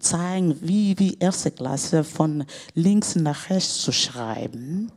zeigen, 0.00 0.56
wie, 0.60 0.98
wie 0.98 1.16
erste 1.18 1.50
Klasse 1.50 2.04
von 2.04 2.44
links 2.74 3.14
nach 3.14 3.50
rechts 3.50 3.78
zu 3.78 3.92
schreiben 3.92 4.90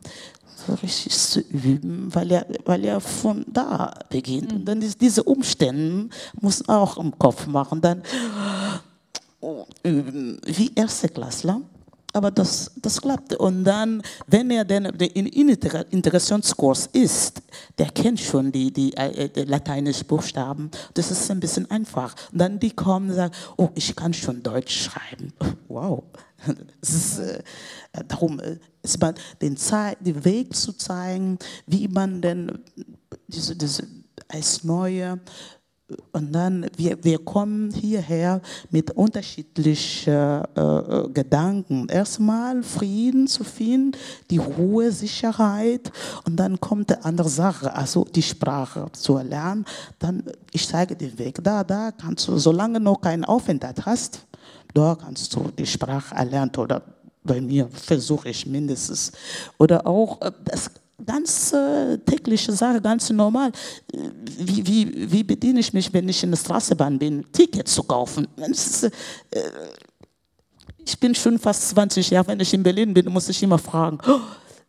richtig 0.82 1.16
zu 1.16 1.40
üben, 1.40 2.14
weil 2.14 2.30
er, 2.30 2.46
weil 2.64 2.84
er 2.84 3.00
von 3.00 3.44
da 3.48 3.94
beginnt. 4.10 4.52
Und 4.52 4.64
dann 4.64 4.82
ist 4.82 5.00
diese 5.00 5.22
Umstände 5.22 6.08
muss 6.40 6.68
auch 6.68 6.98
im 6.98 7.18
Kopf 7.18 7.46
machen, 7.46 7.80
dann 7.80 8.02
üben, 9.82 10.40
wie 10.44 10.72
erste 10.74 11.08
Klassler. 11.08 11.60
Aber 12.14 12.30
das, 12.30 12.70
das 12.76 13.00
klappt. 13.00 13.34
Und 13.34 13.64
dann, 13.64 14.02
wenn 14.26 14.50
er 14.50 14.64
dann 14.64 14.86
in 14.86 15.26
Integrationskurs 15.26 16.88
ist, 16.92 17.42
der 17.76 17.90
kennt 17.90 18.18
schon 18.18 18.50
die, 18.50 18.72
die, 18.72 18.96
äh, 18.96 19.28
die 19.28 19.42
lateinischen 19.42 20.06
Buchstaben. 20.06 20.70
Das 20.94 21.10
ist 21.10 21.30
ein 21.30 21.40
bisschen 21.40 21.70
einfach. 21.70 22.14
Und 22.32 22.38
dann 22.38 22.58
die 22.58 22.70
kommen 22.70 23.10
und 23.10 23.16
sagen, 23.16 23.34
oh, 23.56 23.68
ich 23.74 23.94
kann 23.94 24.14
schon 24.14 24.42
Deutsch 24.42 24.84
schreiben. 24.84 25.32
Wow. 25.68 26.02
Ist, 26.80 27.18
äh, 27.18 27.42
darum 28.06 28.40
äh, 28.40 28.58
ist 28.82 28.98
man 29.00 29.14
den, 29.42 29.56
den 30.00 30.24
Weg 30.24 30.56
zu 30.56 30.72
zeigen, 30.72 31.38
wie 31.66 31.88
man 31.88 32.22
denn 32.22 32.60
diese, 33.26 33.54
diese 33.54 33.86
als 34.28 34.64
Neue 34.64 35.20
und 36.12 36.32
dann, 36.32 36.66
wir, 36.76 37.02
wir 37.02 37.18
kommen 37.18 37.70
hierher 37.72 38.42
mit 38.70 38.90
unterschiedlichen 38.90 40.44
äh, 40.54 41.08
Gedanken. 41.14 41.88
Erstmal 41.88 42.62
Frieden 42.62 43.26
zu 43.26 43.42
finden, 43.42 43.92
die 44.30 44.38
Ruhe, 44.38 44.92
Sicherheit 44.92 45.90
und 46.26 46.36
dann 46.36 46.60
kommt 46.60 46.92
eine 46.92 47.04
andere 47.04 47.28
Sache, 47.30 47.74
also 47.74 48.04
die 48.04 48.22
Sprache 48.22 48.86
zu 48.92 49.16
erlernen. 49.16 49.64
Dann, 49.98 50.24
ich 50.52 50.68
zeige 50.68 50.94
den 50.94 51.18
Weg. 51.18 51.42
Da, 51.42 51.64
da 51.64 51.90
kannst 51.92 52.28
du, 52.28 52.36
solange 52.36 52.80
noch 52.80 53.00
keinen 53.00 53.24
Aufenthalt 53.24 53.86
hast, 53.86 54.26
da 54.74 54.94
kannst 54.94 55.34
du 55.34 55.50
die 55.56 55.66
Sprache 55.66 56.14
erlernen 56.14 56.52
oder 56.56 56.82
bei 57.24 57.40
mir 57.40 57.68
versuche 57.68 58.28
ich 58.28 58.46
mindestens. 58.46 59.12
Oder 59.58 59.86
auch 59.86 60.20
äh, 60.20 60.32
das 60.44 60.70
ganz 61.04 61.52
äh, 61.52 61.98
tägliche 61.98 62.52
Sache, 62.52 62.80
ganz 62.80 63.10
normal. 63.10 63.52
Wie, 63.92 64.66
wie, 64.66 65.12
wie 65.12 65.24
bediene 65.24 65.60
ich 65.60 65.72
mich, 65.72 65.92
wenn 65.92 66.08
ich 66.08 66.22
in 66.22 66.30
der 66.30 66.38
Straßenbahn 66.38 66.98
bin, 66.98 67.24
Ticket 67.32 67.68
zu 67.68 67.82
kaufen? 67.82 68.26
Ist, 68.36 68.84
äh, 68.84 68.90
ich 70.84 70.98
bin 70.98 71.14
schon 71.14 71.38
fast 71.38 71.68
20 71.70 72.10
Jahre, 72.10 72.28
wenn 72.28 72.40
ich 72.40 72.52
in 72.54 72.62
Berlin 72.62 72.94
bin, 72.94 73.06
muss 73.12 73.28
ich 73.28 73.42
immer 73.42 73.58
fragen, 73.58 73.98
oh, 74.06 74.20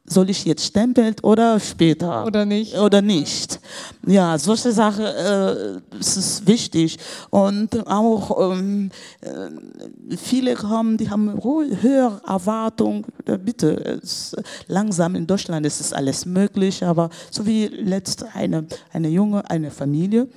soll 0.10 0.30
ich 0.30 0.44
jetzt 0.46 0.66
stempeln 0.66 1.16
oder 1.22 1.60
später? 1.60 2.26
Oder 2.26 2.46
nicht. 2.46 2.78
Oder 2.78 3.02
nicht. 3.02 3.60
Ja, 4.06 4.38
solche 4.38 4.72
Sachen 4.72 5.06
äh, 5.06 5.80
ist 6.00 6.46
wichtig. 6.48 6.98
Und 7.30 7.88
auch 7.88 8.54
ähm, 8.54 8.90
äh, 9.22 10.18
viele 10.18 10.56
kommen, 10.56 10.98
die 10.98 11.10
haben 11.10 11.42
höhere 11.44 12.22
Erwartungen. 12.28 13.06
Bitte, 13.44 14.00
es, 14.04 14.36
langsam 14.68 15.16
in 15.16 15.28
Deutschland 15.28 15.66
ist 15.66 15.80
es 15.80 15.94
alles 15.94 16.26
möglich, 16.26 16.84
aber 16.84 17.10
so 17.30 17.46
wie 17.46 17.68
letzte 17.68 18.28
eine, 18.34 18.66
eine 18.92 19.10
junge, 19.10 19.50
eine 19.50 19.72
Familie, 19.72 20.28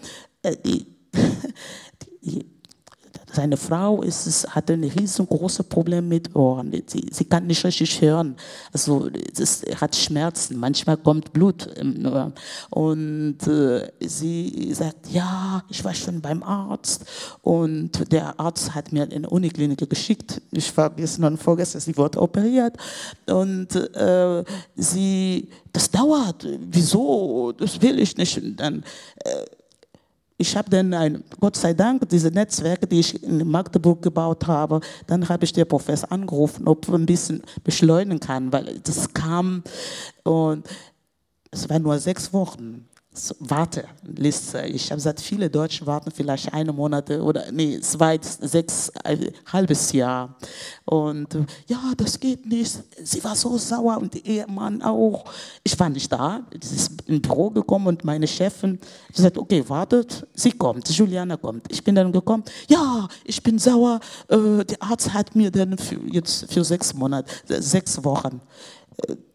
äh, 0.42 0.56
die, 0.64 0.86
die 2.22 2.51
seine 3.32 3.56
Frau 3.56 4.02
ist, 4.02 4.26
es, 4.26 4.46
hatte 4.54 4.74
ein 4.74 4.84
riesengroßes 4.84 5.66
Problem 5.66 6.08
mit 6.08 6.34
Ohren. 6.36 6.70
Sie, 6.86 7.06
sie 7.10 7.24
kann 7.24 7.46
nicht 7.46 7.64
richtig 7.64 8.00
hören. 8.00 8.36
Also 8.72 9.08
es 9.38 9.62
hat 9.80 9.96
Schmerzen. 9.96 10.58
Manchmal 10.58 10.98
kommt 10.98 11.32
Blut. 11.32 11.68
Und 12.70 13.46
äh, 13.46 13.90
sie 14.00 14.74
sagt, 14.74 15.08
ja, 15.10 15.62
ich 15.70 15.82
war 15.82 15.94
schon 15.94 16.20
beim 16.20 16.42
Arzt. 16.42 17.06
Und 17.40 18.12
der 18.12 18.38
Arzt 18.38 18.74
hat 18.74 18.92
mir 18.92 19.04
in 19.04 19.12
eine 19.12 19.30
Uniklinik 19.30 19.88
geschickt. 19.88 20.42
Ich 20.50 20.76
war 20.76 20.90
gestern 20.90 21.24
und 21.24 21.38
vorgestern, 21.38 21.80
sie 21.80 21.96
wurde 21.96 22.20
operiert. 22.20 22.76
Und 23.26 23.74
äh, 23.74 24.44
sie, 24.76 25.48
das 25.72 25.90
dauert. 25.90 26.46
Wieso? 26.60 27.52
Das 27.52 27.80
will 27.80 27.98
ich 27.98 28.16
nicht. 28.16 28.36
Und 28.36 28.56
dann, 28.56 28.84
äh, 29.24 29.44
ich 30.42 30.56
habe 30.56 30.68
dann, 30.68 30.92
ein, 30.92 31.24
Gott 31.40 31.56
sei 31.56 31.72
Dank, 31.72 32.08
diese 32.08 32.28
Netzwerke, 32.28 32.86
die 32.86 33.00
ich 33.00 33.22
in 33.22 33.48
Magdeburg 33.48 34.02
gebaut 34.02 34.46
habe, 34.46 34.80
dann 35.06 35.28
habe 35.28 35.44
ich 35.44 35.52
den 35.52 35.66
Professor 35.66 36.10
angerufen, 36.12 36.66
ob 36.66 36.88
er 36.88 36.94
ein 36.94 37.06
bisschen 37.06 37.42
beschleunigen 37.64 38.20
kann, 38.20 38.52
weil 38.52 38.80
das 38.80 39.14
kam 39.14 39.62
und 40.24 40.66
es 41.50 41.68
waren 41.68 41.82
nur 41.82 41.98
sechs 41.98 42.32
Wochen. 42.32 42.88
Warteliste. 43.40 44.62
Ich 44.62 44.90
habe 44.90 44.96
gesagt, 44.96 45.20
viele 45.20 45.50
Deutsche 45.50 45.86
warten 45.86 46.10
vielleicht 46.10 46.52
eine 46.54 46.72
Monate 46.72 47.22
oder 47.22 47.52
nee, 47.52 47.78
zwei, 47.80 48.18
sechs, 48.22 48.90
ein 49.04 49.32
halbes 49.52 49.92
Jahr. 49.92 50.34
Und 50.86 51.28
ja, 51.66 51.78
das 51.96 52.18
geht 52.18 52.46
nicht. 52.46 52.72
Sie 53.02 53.22
war 53.22 53.36
so 53.36 53.58
sauer 53.58 53.98
und 53.98 54.14
der 54.14 54.24
Ehemann 54.24 54.80
auch. 54.80 55.24
Ich 55.62 55.78
war 55.78 55.90
nicht 55.90 56.10
da. 56.10 56.40
Sie 56.62 56.74
ist 56.74 57.02
ins 57.02 57.20
Büro 57.20 57.50
gekommen 57.50 57.88
und 57.88 58.02
meine 58.02 58.26
Chefin 58.26 58.78
gesagt, 59.14 59.36
okay, 59.36 59.62
wartet. 59.68 60.26
Sie 60.32 60.52
kommt, 60.52 60.88
Juliana 60.88 61.36
kommt. 61.36 61.70
Ich 61.70 61.84
bin 61.84 61.94
dann 61.94 62.12
gekommen. 62.12 62.44
Ja, 62.68 63.06
ich 63.24 63.42
bin 63.42 63.58
sauer. 63.58 64.00
Äh, 64.28 64.64
der 64.64 64.82
Arzt 64.82 65.12
hat 65.12 65.36
mir 65.36 65.50
dann 65.50 65.76
für, 65.76 66.00
jetzt 66.10 66.50
für 66.50 66.64
sechs 66.64 66.94
Monate, 66.94 67.30
sechs 67.60 68.02
Wochen 68.02 68.40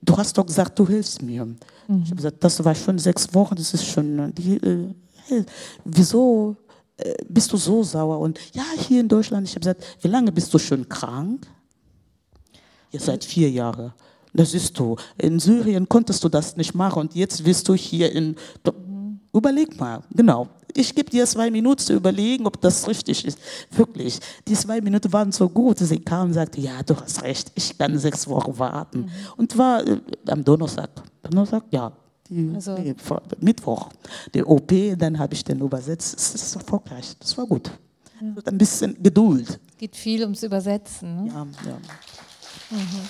du 0.01 0.17
hast 0.17 0.37
doch 0.37 0.45
gesagt, 0.45 0.77
du 0.79 0.87
hilfst 0.87 1.21
mir. 1.21 1.47
Mhm. 1.87 2.01
Ich 2.03 2.09
habe 2.09 2.15
gesagt, 2.17 2.43
das 2.43 2.63
war 2.63 2.75
schon 2.75 2.99
sechs 2.99 3.33
Wochen, 3.33 3.55
das 3.55 3.73
ist 3.73 3.85
schon, 3.85 4.33
die, 4.35 4.57
äh, 4.57 4.93
wieso 5.83 6.55
äh, 6.97 7.13
bist 7.27 7.51
du 7.51 7.57
so 7.57 7.83
sauer? 7.83 8.19
Und 8.19 8.39
ja, 8.53 8.63
hier 8.87 9.01
in 9.01 9.07
Deutschland, 9.07 9.47
ich 9.47 9.53
habe 9.53 9.61
gesagt, 9.61 9.83
wie 10.01 10.07
lange 10.07 10.31
bist 10.31 10.53
du 10.53 10.59
schon 10.59 10.87
krank? 10.87 11.47
Jetzt 12.91 13.05
seit 13.05 13.23
vier 13.23 13.49
Jahren. 13.49 13.93
Das 14.33 14.53
ist 14.53 14.77
du. 14.77 14.95
In 15.17 15.39
Syrien 15.39 15.89
konntest 15.89 16.23
du 16.23 16.29
das 16.29 16.55
nicht 16.57 16.75
machen 16.75 16.99
und 16.99 17.15
jetzt 17.15 17.43
willst 17.43 17.67
du 17.67 17.73
hier 17.73 18.11
in. 18.11 18.35
Mhm. 18.65 19.19
Überleg 19.33 19.79
mal, 19.79 20.03
genau 20.13 20.47
ich 20.77 20.93
gebe 20.93 21.09
dir 21.09 21.25
zwei 21.25 21.49
Minuten 21.49 21.79
zu 21.79 21.93
überlegen, 21.93 22.45
ob 22.45 22.61
das 22.61 22.87
richtig 22.87 23.25
ist. 23.25 23.39
Wirklich. 23.71 24.19
Die 24.47 24.53
zwei 24.53 24.79
Minuten 24.79 25.11
waren 25.11 25.31
so 25.31 25.49
gut. 25.49 25.79
Sie 25.79 25.99
kam 25.99 26.27
und 26.27 26.33
sagte, 26.33 26.61
ja, 26.61 26.83
du 26.83 26.95
hast 26.95 27.23
recht, 27.23 27.51
ich 27.55 27.77
kann 27.77 27.97
sechs 27.97 28.27
Wochen 28.27 28.57
warten. 28.59 28.99
Mhm. 28.99 29.09
Und 29.37 29.57
war 29.57 29.85
äh, 29.85 29.99
am 30.27 30.43
Donnerstag. 30.43 30.89
Donnerstag, 31.29 31.63
ja. 31.71 31.91
Die, 32.29 32.51
also. 32.53 32.75
die, 32.75 32.95
Mittwoch. 33.39 33.89
Die 34.33 34.43
OP, 34.43 34.71
dann 34.97 35.17
habe 35.17 35.33
ich 35.33 35.43
den 35.43 35.59
übersetzt. 35.59 36.15
Das 36.15 36.35
ist 36.35 36.55
erfolgreich. 36.55 37.15
Das 37.19 37.37
war 37.37 37.45
gut. 37.45 37.71
Ja. 38.19 38.41
Ein 38.45 38.57
bisschen 38.57 39.01
Geduld. 39.01 39.59
Es 39.71 39.77
geht 39.77 39.95
viel 39.95 40.23
ums 40.23 40.43
Übersetzen. 40.43 41.23
Ne? 41.23 41.27
Ja, 41.27 41.47
ja. 41.65 41.77
Mhm. 42.71 43.09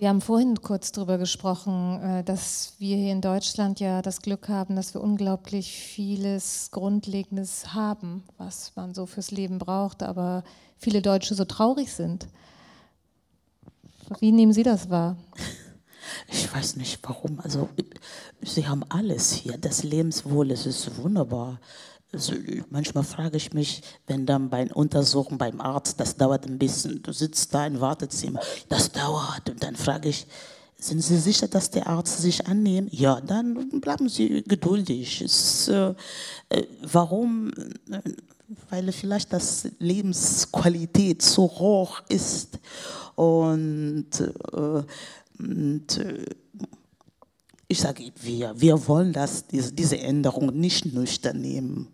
Wir 0.00 0.10
haben 0.10 0.20
vorhin 0.20 0.62
kurz 0.62 0.92
darüber 0.92 1.18
gesprochen, 1.18 2.00
äh, 2.00 2.22
dass 2.22 2.74
wir 2.78 2.96
hier 2.96 3.10
in 3.10 3.20
Deutschland 3.20 3.80
ja 3.80 4.00
das 4.00 4.22
Glück 4.22 4.48
haben, 4.48 4.76
dass 4.76 4.94
wir 4.94 5.00
unglaublich 5.00 5.72
vieles 5.72 6.70
Grundlegendes 6.70 7.74
haben, 7.74 8.22
was 8.36 8.70
man 8.76 8.94
so 8.94 9.06
fürs 9.06 9.32
Leben 9.32 9.58
braucht, 9.58 10.04
aber 10.04 10.44
viele 10.76 11.02
Deutsche 11.02 11.34
so 11.34 11.44
traurig 11.44 11.92
sind. 11.92 12.28
Wie 14.20 14.32
nehmen 14.32 14.52
Sie 14.52 14.62
das 14.62 14.88
wahr? 14.90 15.16
Ich 16.30 16.52
weiß 16.52 16.76
nicht 16.76 17.00
warum. 17.02 17.40
Also, 17.40 17.68
Sie 18.42 18.66
haben 18.66 18.82
alles 18.88 19.32
hier. 19.32 19.58
Das 19.58 19.82
Lebenswohl, 19.82 20.50
es 20.50 20.66
ist 20.66 20.96
wunderbar. 20.96 21.60
Also 22.12 22.32
manchmal 22.70 23.04
frage 23.04 23.36
ich 23.36 23.52
mich, 23.52 23.82
wenn 24.06 24.24
dann 24.24 24.48
bei 24.48 24.72
Untersuchung 24.72 25.36
beim 25.36 25.60
Arzt, 25.60 26.00
das 26.00 26.16
dauert 26.16 26.46
ein 26.46 26.58
bisschen, 26.58 27.02
du 27.02 27.12
sitzt 27.12 27.52
da 27.52 27.66
im 27.66 27.80
Wartezimmer, 27.80 28.40
das 28.70 28.90
dauert. 28.92 29.50
Und 29.50 29.62
dann 29.62 29.76
frage 29.76 30.08
ich, 30.08 30.26
sind 30.78 31.02
Sie 31.02 31.18
sicher, 31.18 31.48
dass 31.48 31.70
der 31.70 31.86
Arzt 31.86 32.18
sich 32.18 32.46
annimmt? 32.46 32.92
Ja, 32.94 33.20
dann 33.20 33.80
bleiben 33.80 34.08
Sie 34.08 34.42
geduldig. 34.42 35.20
Es, 35.20 35.68
äh, 35.68 35.94
äh 36.48 36.66
warum? 36.82 37.52
Weil 38.70 38.92
vielleicht 38.92 39.32
das 39.32 39.68
Lebensqualität 39.78 41.20
so 41.20 41.42
hoch 41.42 42.00
ist 42.08 42.58
und, 43.14 44.08
äh, 44.20 44.82
und 45.38 45.98
äh, 45.98 46.24
ich 47.68 47.80
sage, 47.80 48.10
wir, 48.22 48.58
wir 48.58 48.88
wollen 48.88 49.12
das, 49.12 49.46
diese, 49.48 49.98
Änderung 49.98 50.58
nicht 50.58 50.86
nüchtern 50.86 51.40
nehmen. 51.40 51.88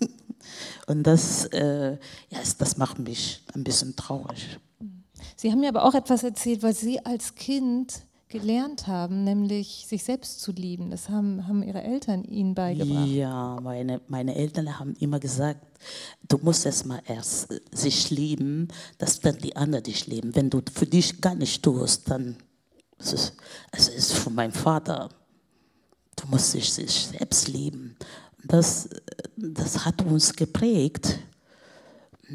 Und 0.86 1.04
das, 1.04 1.46
äh, 1.46 1.92
ja, 1.92 2.38
das 2.58 2.76
macht 2.76 2.98
mich 2.98 3.44
ein 3.54 3.62
bisschen 3.62 3.94
traurig. 3.94 4.58
Sie 5.36 5.50
haben 5.50 5.60
mir 5.60 5.68
aber 5.68 5.84
auch 5.84 5.94
etwas 5.94 6.22
erzählt, 6.22 6.62
was 6.62 6.80
Sie 6.80 7.04
als 7.04 7.34
Kind 7.34 8.02
gelernt 8.32 8.86
haben, 8.86 9.22
nämlich 9.22 9.86
sich 9.86 10.02
selbst 10.02 10.40
zu 10.40 10.50
lieben. 10.50 10.90
Das 10.90 11.08
haben, 11.08 11.46
haben 11.46 11.62
Ihre 11.62 11.82
Eltern 11.82 12.24
Ihnen 12.24 12.54
beigebracht. 12.54 13.06
Ja, 13.06 13.58
meine, 13.62 14.00
meine 14.08 14.34
Eltern 14.34 14.78
haben 14.78 14.94
immer 14.98 15.20
gesagt, 15.20 15.60
du 16.28 16.38
musst 16.38 16.66
erst 16.66 16.86
mal 16.86 17.02
erst 17.06 17.48
sich 17.70 18.10
lieben, 18.10 18.68
dass 18.98 19.20
dann 19.20 19.38
die 19.38 19.54
anderen 19.54 19.84
dich 19.84 20.06
lieben. 20.06 20.34
Wenn 20.34 20.50
du 20.50 20.62
für 20.72 20.86
dich 20.86 21.20
gar 21.20 21.34
nicht 21.34 21.62
tust, 21.62 22.10
dann 22.10 22.36
es 22.98 23.12
ist 23.12 23.36
es 23.70 23.88
ist 23.88 24.12
von 24.14 24.34
meinem 24.34 24.52
Vater. 24.52 25.08
Du 26.16 26.26
musst 26.28 26.54
dich, 26.54 26.72
sich 26.72 27.06
selbst 27.06 27.48
lieben 27.48 27.96
das, 28.44 28.88
das 29.36 29.84
hat 29.84 30.02
uns 30.02 30.34
geprägt. 30.34 31.18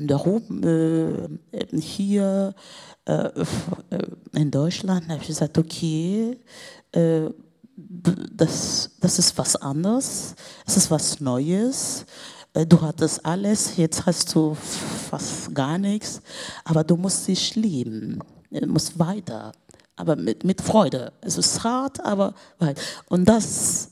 Darum 0.05 0.63
äh, 0.63 1.77
hier 1.79 2.53
äh, 3.05 3.29
in 4.33 4.51
Deutschland 4.51 5.07
habe 5.07 5.21
ich 5.21 5.27
gesagt, 5.27 5.57
okay, 5.57 6.37
äh, 6.91 7.29
das, 7.75 8.91
das 8.99 9.19
ist 9.19 9.37
was 9.37 9.55
anderes, 9.55 10.35
es 10.65 10.77
ist 10.77 10.91
was 10.91 11.19
Neues. 11.19 12.05
Äh, 12.53 12.65
du 12.65 12.81
hattest 12.81 13.25
alles, 13.25 13.77
jetzt 13.77 14.05
hast 14.05 14.33
du 14.35 14.55
fast 14.55 15.53
gar 15.53 15.77
nichts, 15.77 16.21
aber 16.63 16.83
du 16.83 16.97
musst 16.97 17.27
dich 17.27 17.55
lieben, 17.55 18.19
du 18.51 18.67
musst 18.67 18.97
weiter, 18.99 19.51
aber 19.95 20.15
mit, 20.15 20.43
mit 20.43 20.61
Freude. 20.61 21.13
Es 21.21 21.37
ist 21.37 21.63
hart, 21.63 22.03
aber 22.03 22.33
weiter. 22.59 22.81
Und 23.09 23.25
das 23.25 23.89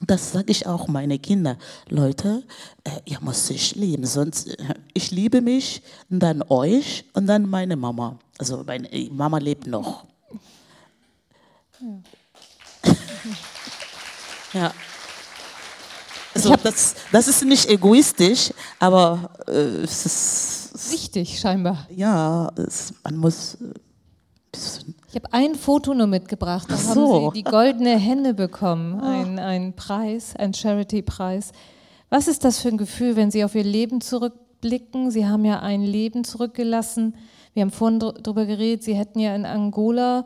das 0.00 0.32
sage 0.32 0.52
ich 0.52 0.66
auch 0.66 0.88
meine 0.88 1.18
Kinder. 1.18 1.56
Leute, 1.88 2.44
äh, 2.84 2.90
ihr 3.04 3.20
müsst 3.20 3.46
sich 3.46 3.74
lieben, 3.74 4.06
sonst 4.06 4.48
äh, 4.48 4.74
ich 4.94 5.10
liebe 5.10 5.40
mich, 5.40 5.82
und 6.10 6.20
dann 6.20 6.42
euch 6.48 7.04
und 7.14 7.26
dann 7.26 7.48
meine 7.48 7.76
Mama. 7.76 8.18
Also 8.38 8.62
meine 8.64 8.88
Mama 9.10 9.38
lebt 9.38 9.66
noch. 9.66 10.04
Ja. 14.52 14.60
ja. 14.60 14.74
Also 16.34 16.56
das, 16.56 16.94
das 17.12 17.28
ist 17.28 17.44
nicht 17.44 17.68
egoistisch, 17.68 18.52
aber 18.78 19.30
äh, 19.46 19.82
es 19.82 20.06
ist 20.06 20.92
wichtig 20.92 21.38
scheinbar. 21.38 21.86
Ja, 21.90 22.50
es, 22.56 22.94
man 23.02 23.16
muss 23.16 23.54
äh, 23.54 23.74
ich 24.52 25.14
habe 25.14 25.32
ein 25.32 25.54
Foto 25.54 25.94
nur 25.94 26.06
mitgebracht. 26.06 26.70
Da 26.70 26.76
so. 26.76 27.14
haben 27.14 27.30
Sie 27.34 27.42
die 27.42 27.50
goldene 27.50 27.98
Henne 27.98 28.34
bekommen, 28.34 29.00
ah. 29.00 29.20
ein, 29.20 29.38
ein 29.38 29.72
Preis, 29.74 30.34
ein 30.36 30.54
Charity-Preis. 30.54 31.52
Was 32.10 32.28
ist 32.28 32.44
das 32.44 32.60
für 32.60 32.68
ein 32.68 32.78
Gefühl, 32.78 33.16
wenn 33.16 33.30
Sie 33.30 33.44
auf 33.44 33.54
Ihr 33.54 33.64
Leben 33.64 34.00
zurückblicken? 34.00 35.10
Sie 35.10 35.26
haben 35.26 35.44
ja 35.44 35.60
ein 35.60 35.82
Leben 35.82 36.24
zurückgelassen. 36.24 37.16
Wir 37.54 37.62
haben 37.62 37.70
vorhin 37.70 37.98
darüber 37.98 38.46
geredet, 38.46 38.82
Sie 38.82 38.94
hätten 38.94 39.18
ja 39.18 39.34
in 39.34 39.44
Angola, 39.44 40.24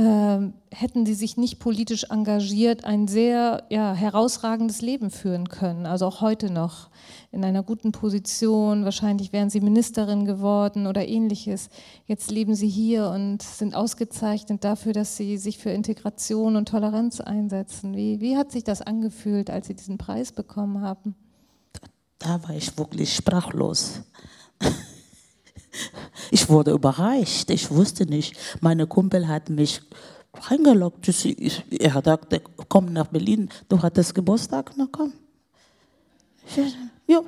hätten 0.00 1.06
Sie 1.06 1.14
sich 1.14 1.36
nicht 1.36 1.58
politisch 1.58 2.04
engagiert, 2.10 2.84
ein 2.84 3.08
sehr 3.08 3.64
ja, 3.70 3.94
herausragendes 3.94 4.80
Leben 4.80 5.10
führen 5.10 5.48
können, 5.48 5.86
also 5.86 6.06
auch 6.06 6.20
heute 6.20 6.52
noch 6.52 6.90
in 7.30 7.44
einer 7.44 7.62
guten 7.62 7.92
Position, 7.92 8.84
wahrscheinlich 8.84 9.32
wären 9.32 9.50
sie 9.50 9.60
Ministerin 9.60 10.24
geworden 10.24 10.86
oder 10.86 11.06
ähnliches. 11.06 11.68
Jetzt 12.06 12.30
leben 12.30 12.54
sie 12.54 12.68
hier 12.68 13.10
und 13.10 13.42
sind 13.42 13.74
ausgezeichnet 13.74 14.64
dafür, 14.64 14.92
dass 14.92 15.16
sie 15.16 15.36
sich 15.36 15.58
für 15.58 15.70
Integration 15.70 16.56
und 16.56 16.68
Toleranz 16.68 17.20
einsetzen. 17.20 17.94
Wie, 17.94 18.20
wie 18.20 18.36
hat 18.36 18.50
sich 18.50 18.64
das 18.64 18.80
angefühlt, 18.80 19.50
als 19.50 19.66
sie 19.66 19.74
diesen 19.74 19.98
Preis 19.98 20.32
bekommen 20.32 20.80
haben? 20.80 21.14
Da 22.18 22.42
war 22.42 22.56
ich 22.56 22.76
wirklich 22.78 23.14
sprachlos. 23.14 24.02
Ich 26.30 26.48
wurde 26.48 26.72
überreicht. 26.72 27.50
Ich 27.50 27.70
wusste 27.70 28.06
nicht. 28.06 28.36
Meine 28.60 28.86
Kumpel 28.86 29.28
hat 29.28 29.50
mich 29.50 29.82
reingelockt. 30.34 31.08
Er 31.70 31.94
hat 31.94 32.04
gesagt, 32.04 32.40
komm 32.68 32.92
nach 32.92 33.06
Berlin. 33.08 33.48
Du 33.68 33.80
hattest 33.80 34.14
Geburtstag? 34.14 34.72
Na 34.76 34.86
komm. 34.90 35.12
Ja. 37.06 37.22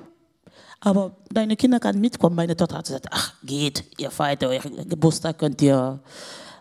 Aber 0.81 1.17
deine 1.31 1.57
Kinder 1.57 1.79
können 1.79 2.01
mitkommen. 2.01 2.35
Meine 2.37 2.57
Tochter 2.57 2.79
hat 2.79 2.87
gesagt, 2.87 3.07
ach, 3.11 3.35
geht, 3.43 3.85
ihr 3.99 4.11
feiert 4.11 4.43
euren 4.45 4.89
Geburtstag, 4.89 5.39
könnt 5.39 5.61
ihr. 5.61 6.01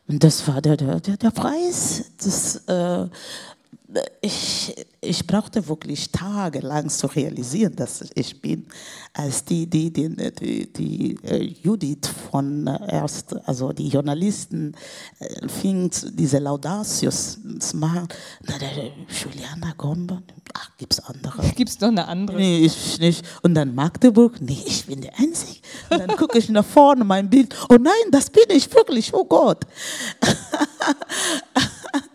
Und 0.07 0.23
das 0.23 0.45
war 0.47 0.61
der, 0.61 0.75
der, 0.75 0.99
der 0.99 1.31
Preis. 1.31 2.11
Das, 2.17 2.55
äh, 2.67 3.07
ich, 4.21 4.75
ich 5.01 5.25
brauchte 5.25 5.67
wirklich 5.67 6.11
tagelang 6.11 6.89
zu 6.89 7.07
realisieren, 7.07 7.75
dass 7.75 8.05
ich 8.13 8.39
bin, 8.39 8.67
als 9.13 9.43
die, 9.43 9.67
die, 9.67 9.91
die, 9.91 10.15
die, 10.15 10.71
die 10.71 11.17
äh, 11.23 11.43
Judith 11.63 12.07
von 12.29 12.67
äh, 12.67 12.93
erst, 12.93 13.35
also 13.47 13.73
die 13.73 13.87
Journalisten 13.87 14.75
äh, 15.19 15.47
fing 15.47 15.89
diese 16.13 16.37
Laudatius 16.37 17.39
zu 17.59 17.77
machen, 17.77 18.07
da 18.45 18.59
der 18.59 18.91
Juliana 19.07 19.73
Gomba, 19.75 20.21
ach, 20.53 20.69
gibt's 20.77 20.99
andere? 20.99 21.41
Gibt's 21.55 21.79
noch 21.79 21.87
eine 21.87 22.07
andere? 22.07 22.37
Nee, 22.37 22.65
ich 22.65 22.99
nicht. 22.99 23.25
Und 23.41 23.55
dann 23.55 23.73
Magdeburg, 23.73 24.39
nee, 24.39 24.63
ich 24.65 24.85
bin 24.85 25.01
der 25.01 25.17
Einzige. 25.17 25.61
Und 25.89 25.99
dann 25.99 26.15
gucke 26.15 26.37
ich 26.37 26.49
nach 26.49 26.65
vorne, 26.65 27.03
mein 27.03 27.29
Bild, 27.29 27.55
oh 27.69 27.77
nein, 27.79 28.11
das 28.11 28.29
bin 28.29 28.45
ich 28.49 28.71
wirklich, 28.73 29.13
oh 29.13 29.25
Gott. 29.25 29.65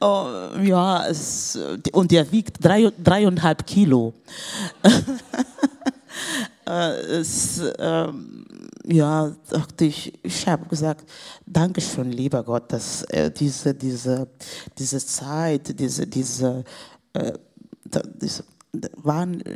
Oh, 0.00 0.26
ja, 0.62 1.06
es, 1.06 1.58
und 1.92 2.10
der 2.10 2.30
wiegt 2.32 2.64
drei, 2.64 2.92
dreieinhalb 3.02 3.66
Kilo. 3.66 4.14
Äh, 6.64 6.92
es, 7.20 7.60
ähm, 7.78 8.44
ja, 8.84 9.32
dachte 9.50 9.84
ich, 9.86 10.12
ich 10.22 10.46
habe 10.46 10.66
gesagt, 10.66 11.10
Dankeschön, 11.44 12.12
lieber 12.12 12.44
Gott, 12.44 12.72
dass 12.72 13.02
äh, 13.04 13.30
diese, 13.30 13.74
diese, 13.74 14.28
diese 14.78 15.04
Zeit, 15.04 15.78
diese, 15.78 16.06
diese, 16.06 16.62
äh, 17.14 17.32
diese 18.20 18.44
waren 19.02 19.40
äh, 19.40 19.54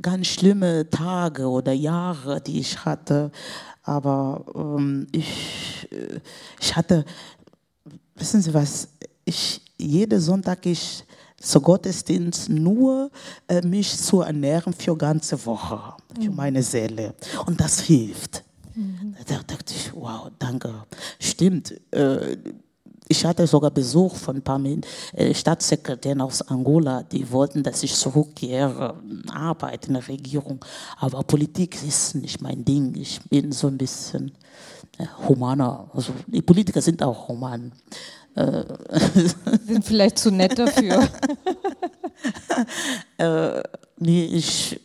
ganz 0.00 0.26
schlimme 0.28 0.88
Tage 0.90 1.48
oder 1.48 1.72
Jahre, 1.72 2.40
die 2.40 2.60
ich 2.60 2.84
hatte, 2.84 3.32
aber 3.82 4.44
ähm, 4.54 5.06
ich, 5.12 5.88
äh, 5.90 6.20
ich 6.60 6.76
hatte 6.76 7.04
Wissen 8.18 8.42
Sie 8.42 8.52
was? 8.52 8.88
Ich, 9.24 9.60
jeden 9.78 10.20
Sonntag 10.20 10.66
ich 10.66 11.04
zu 11.40 11.60
Gottesdienst 11.60 12.48
nur 12.48 13.10
äh, 13.46 13.62
mich 13.62 13.96
zu 13.96 14.22
ernähren 14.22 14.72
für 14.72 14.96
ganze 14.96 15.44
Woche, 15.46 15.94
für 16.20 16.30
mhm. 16.30 16.36
meine 16.36 16.62
Seele. 16.62 17.14
Und 17.46 17.60
das 17.60 17.80
hilft. 17.80 18.42
Mhm. 18.74 19.14
Da 19.26 19.40
dachte 19.46 19.72
ich, 19.74 19.92
wow, 19.94 20.30
danke. 20.38 20.74
Stimmt. 21.20 21.80
Äh, 21.92 22.36
ich 23.10 23.24
hatte 23.24 23.46
sogar 23.46 23.70
Besuch 23.70 24.16
von 24.16 24.36
ein 24.36 24.42
paar 24.42 24.60
äh, 24.64 25.32
Staatssekretären 25.32 26.20
aus 26.20 26.42
Angola, 26.42 27.02
die 27.04 27.30
wollten, 27.30 27.62
dass 27.62 27.82
ich 27.82 27.94
zurückkehre, 27.94 28.96
arbeite 29.32 29.88
in 29.88 29.94
der 29.94 30.08
Regierung. 30.08 30.62
Aber 30.98 31.22
Politik 31.22 31.82
ist 31.86 32.16
nicht 32.16 32.42
mein 32.42 32.64
Ding. 32.64 32.94
Ich 32.96 33.20
bin 33.30 33.50
so 33.52 33.68
ein 33.68 33.78
bisschen 33.78 34.32
humaner. 35.28 35.90
Also 35.92 36.12
die 36.26 36.42
Politiker 36.42 36.82
sind 36.82 37.02
auch 37.02 37.28
human. 37.28 37.72
Sind 39.66 39.84
vielleicht 39.84 40.18
zu 40.18 40.30
nett 40.30 40.58
dafür. 40.58 41.08
äh, 43.18 43.62
nee, 43.98 44.26
ich, 44.26 44.80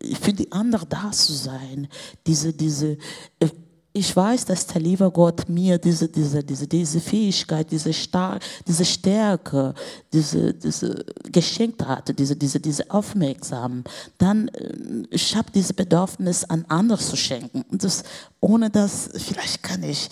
ich 0.00 0.18
finde 0.18 0.44
die 0.44 0.52
andere 0.52 0.86
da 0.86 1.10
zu 1.10 1.32
sein. 1.32 1.88
Diese, 2.26 2.52
diese, 2.52 2.98
äh, 3.40 3.48
ich 3.92 4.14
weiß, 4.14 4.44
dass 4.44 4.66
der 4.66 4.80
liebe 4.80 5.10
Gott 5.10 5.48
mir 5.48 5.78
diese, 5.78 6.08
diese, 6.08 6.44
diese, 6.44 6.66
diese 6.66 7.00
Fähigkeit, 7.00 7.70
diese, 7.70 7.92
Star 7.92 8.38
diese 8.66 8.84
Stärke, 8.84 9.74
diese, 10.12 10.54
diese 10.54 11.04
geschenkt 11.24 11.84
hat, 11.84 12.16
diese, 12.16 12.36
diese, 12.36 12.60
diese 12.60 12.88
Aufmerksam. 12.90 13.82
Dann, 14.18 14.48
äh, 14.48 15.06
ich 15.10 15.34
habe 15.34 15.50
dieses 15.52 15.72
Bedürfnis, 15.72 16.44
an 16.44 16.64
andere 16.68 16.98
zu 16.98 17.16
schenken. 17.16 17.62
Und 17.70 17.82
das, 17.82 18.04
ohne 18.38 18.70
das, 18.70 19.10
vielleicht 19.14 19.62
kann 19.62 19.82
ich, 19.82 20.08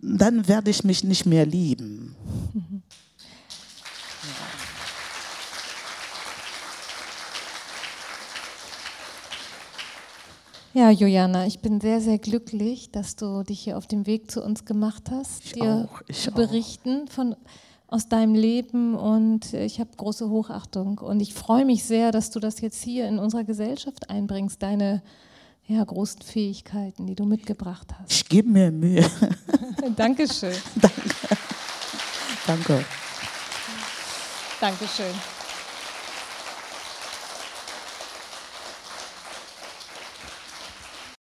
dann 0.00 0.48
werde 0.48 0.70
ich 0.70 0.82
mich 0.82 1.04
nicht 1.04 1.26
mehr 1.26 1.44
lieben. 1.44 2.16
Mhm. 2.54 2.82
Ja, 4.22 4.55
Juliana, 10.90 11.46
ich 11.46 11.60
bin 11.60 11.80
sehr, 11.80 12.02
sehr 12.02 12.18
glücklich, 12.18 12.90
dass 12.90 13.16
du 13.16 13.42
dich 13.42 13.60
hier 13.60 13.78
auf 13.78 13.86
dem 13.86 14.06
Weg 14.06 14.30
zu 14.30 14.42
uns 14.42 14.66
gemacht 14.66 15.04
hast, 15.10 15.42
ich 15.46 15.52
dir 15.52 15.88
auch, 15.88 16.02
zu 16.14 16.30
berichten 16.32 17.08
von, 17.08 17.34
aus 17.86 18.10
deinem 18.10 18.34
Leben 18.34 18.94
und 18.94 19.54
ich 19.54 19.80
habe 19.80 19.88
große 19.96 20.28
Hochachtung 20.28 20.98
und 20.98 21.20
ich 21.20 21.32
freue 21.32 21.64
mich 21.64 21.84
sehr, 21.84 22.12
dass 22.12 22.30
du 22.30 22.40
das 22.40 22.60
jetzt 22.60 22.82
hier 22.82 23.08
in 23.08 23.18
unserer 23.18 23.44
Gesellschaft 23.44 24.10
einbringst, 24.10 24.62
deine 24.62 25.02
ja, 25.66 25.82
großen 25.82 26.20
Fähigkeiten, 26.20 27.06
die 27.06 27.14
du 27.14 27.24
mitgebracht 27.24 27.94
hast. 27.98 28.12
Ich 28.12 28.28
gebe 28.28 28.50
mir 28.50 28.70
Mühe. 28.70 29.04
Dankeschön. 29.96 30.54
Danke. 30.74 31.00
Danke. 32.46 32.84
Dankeschön. 34.60 35.35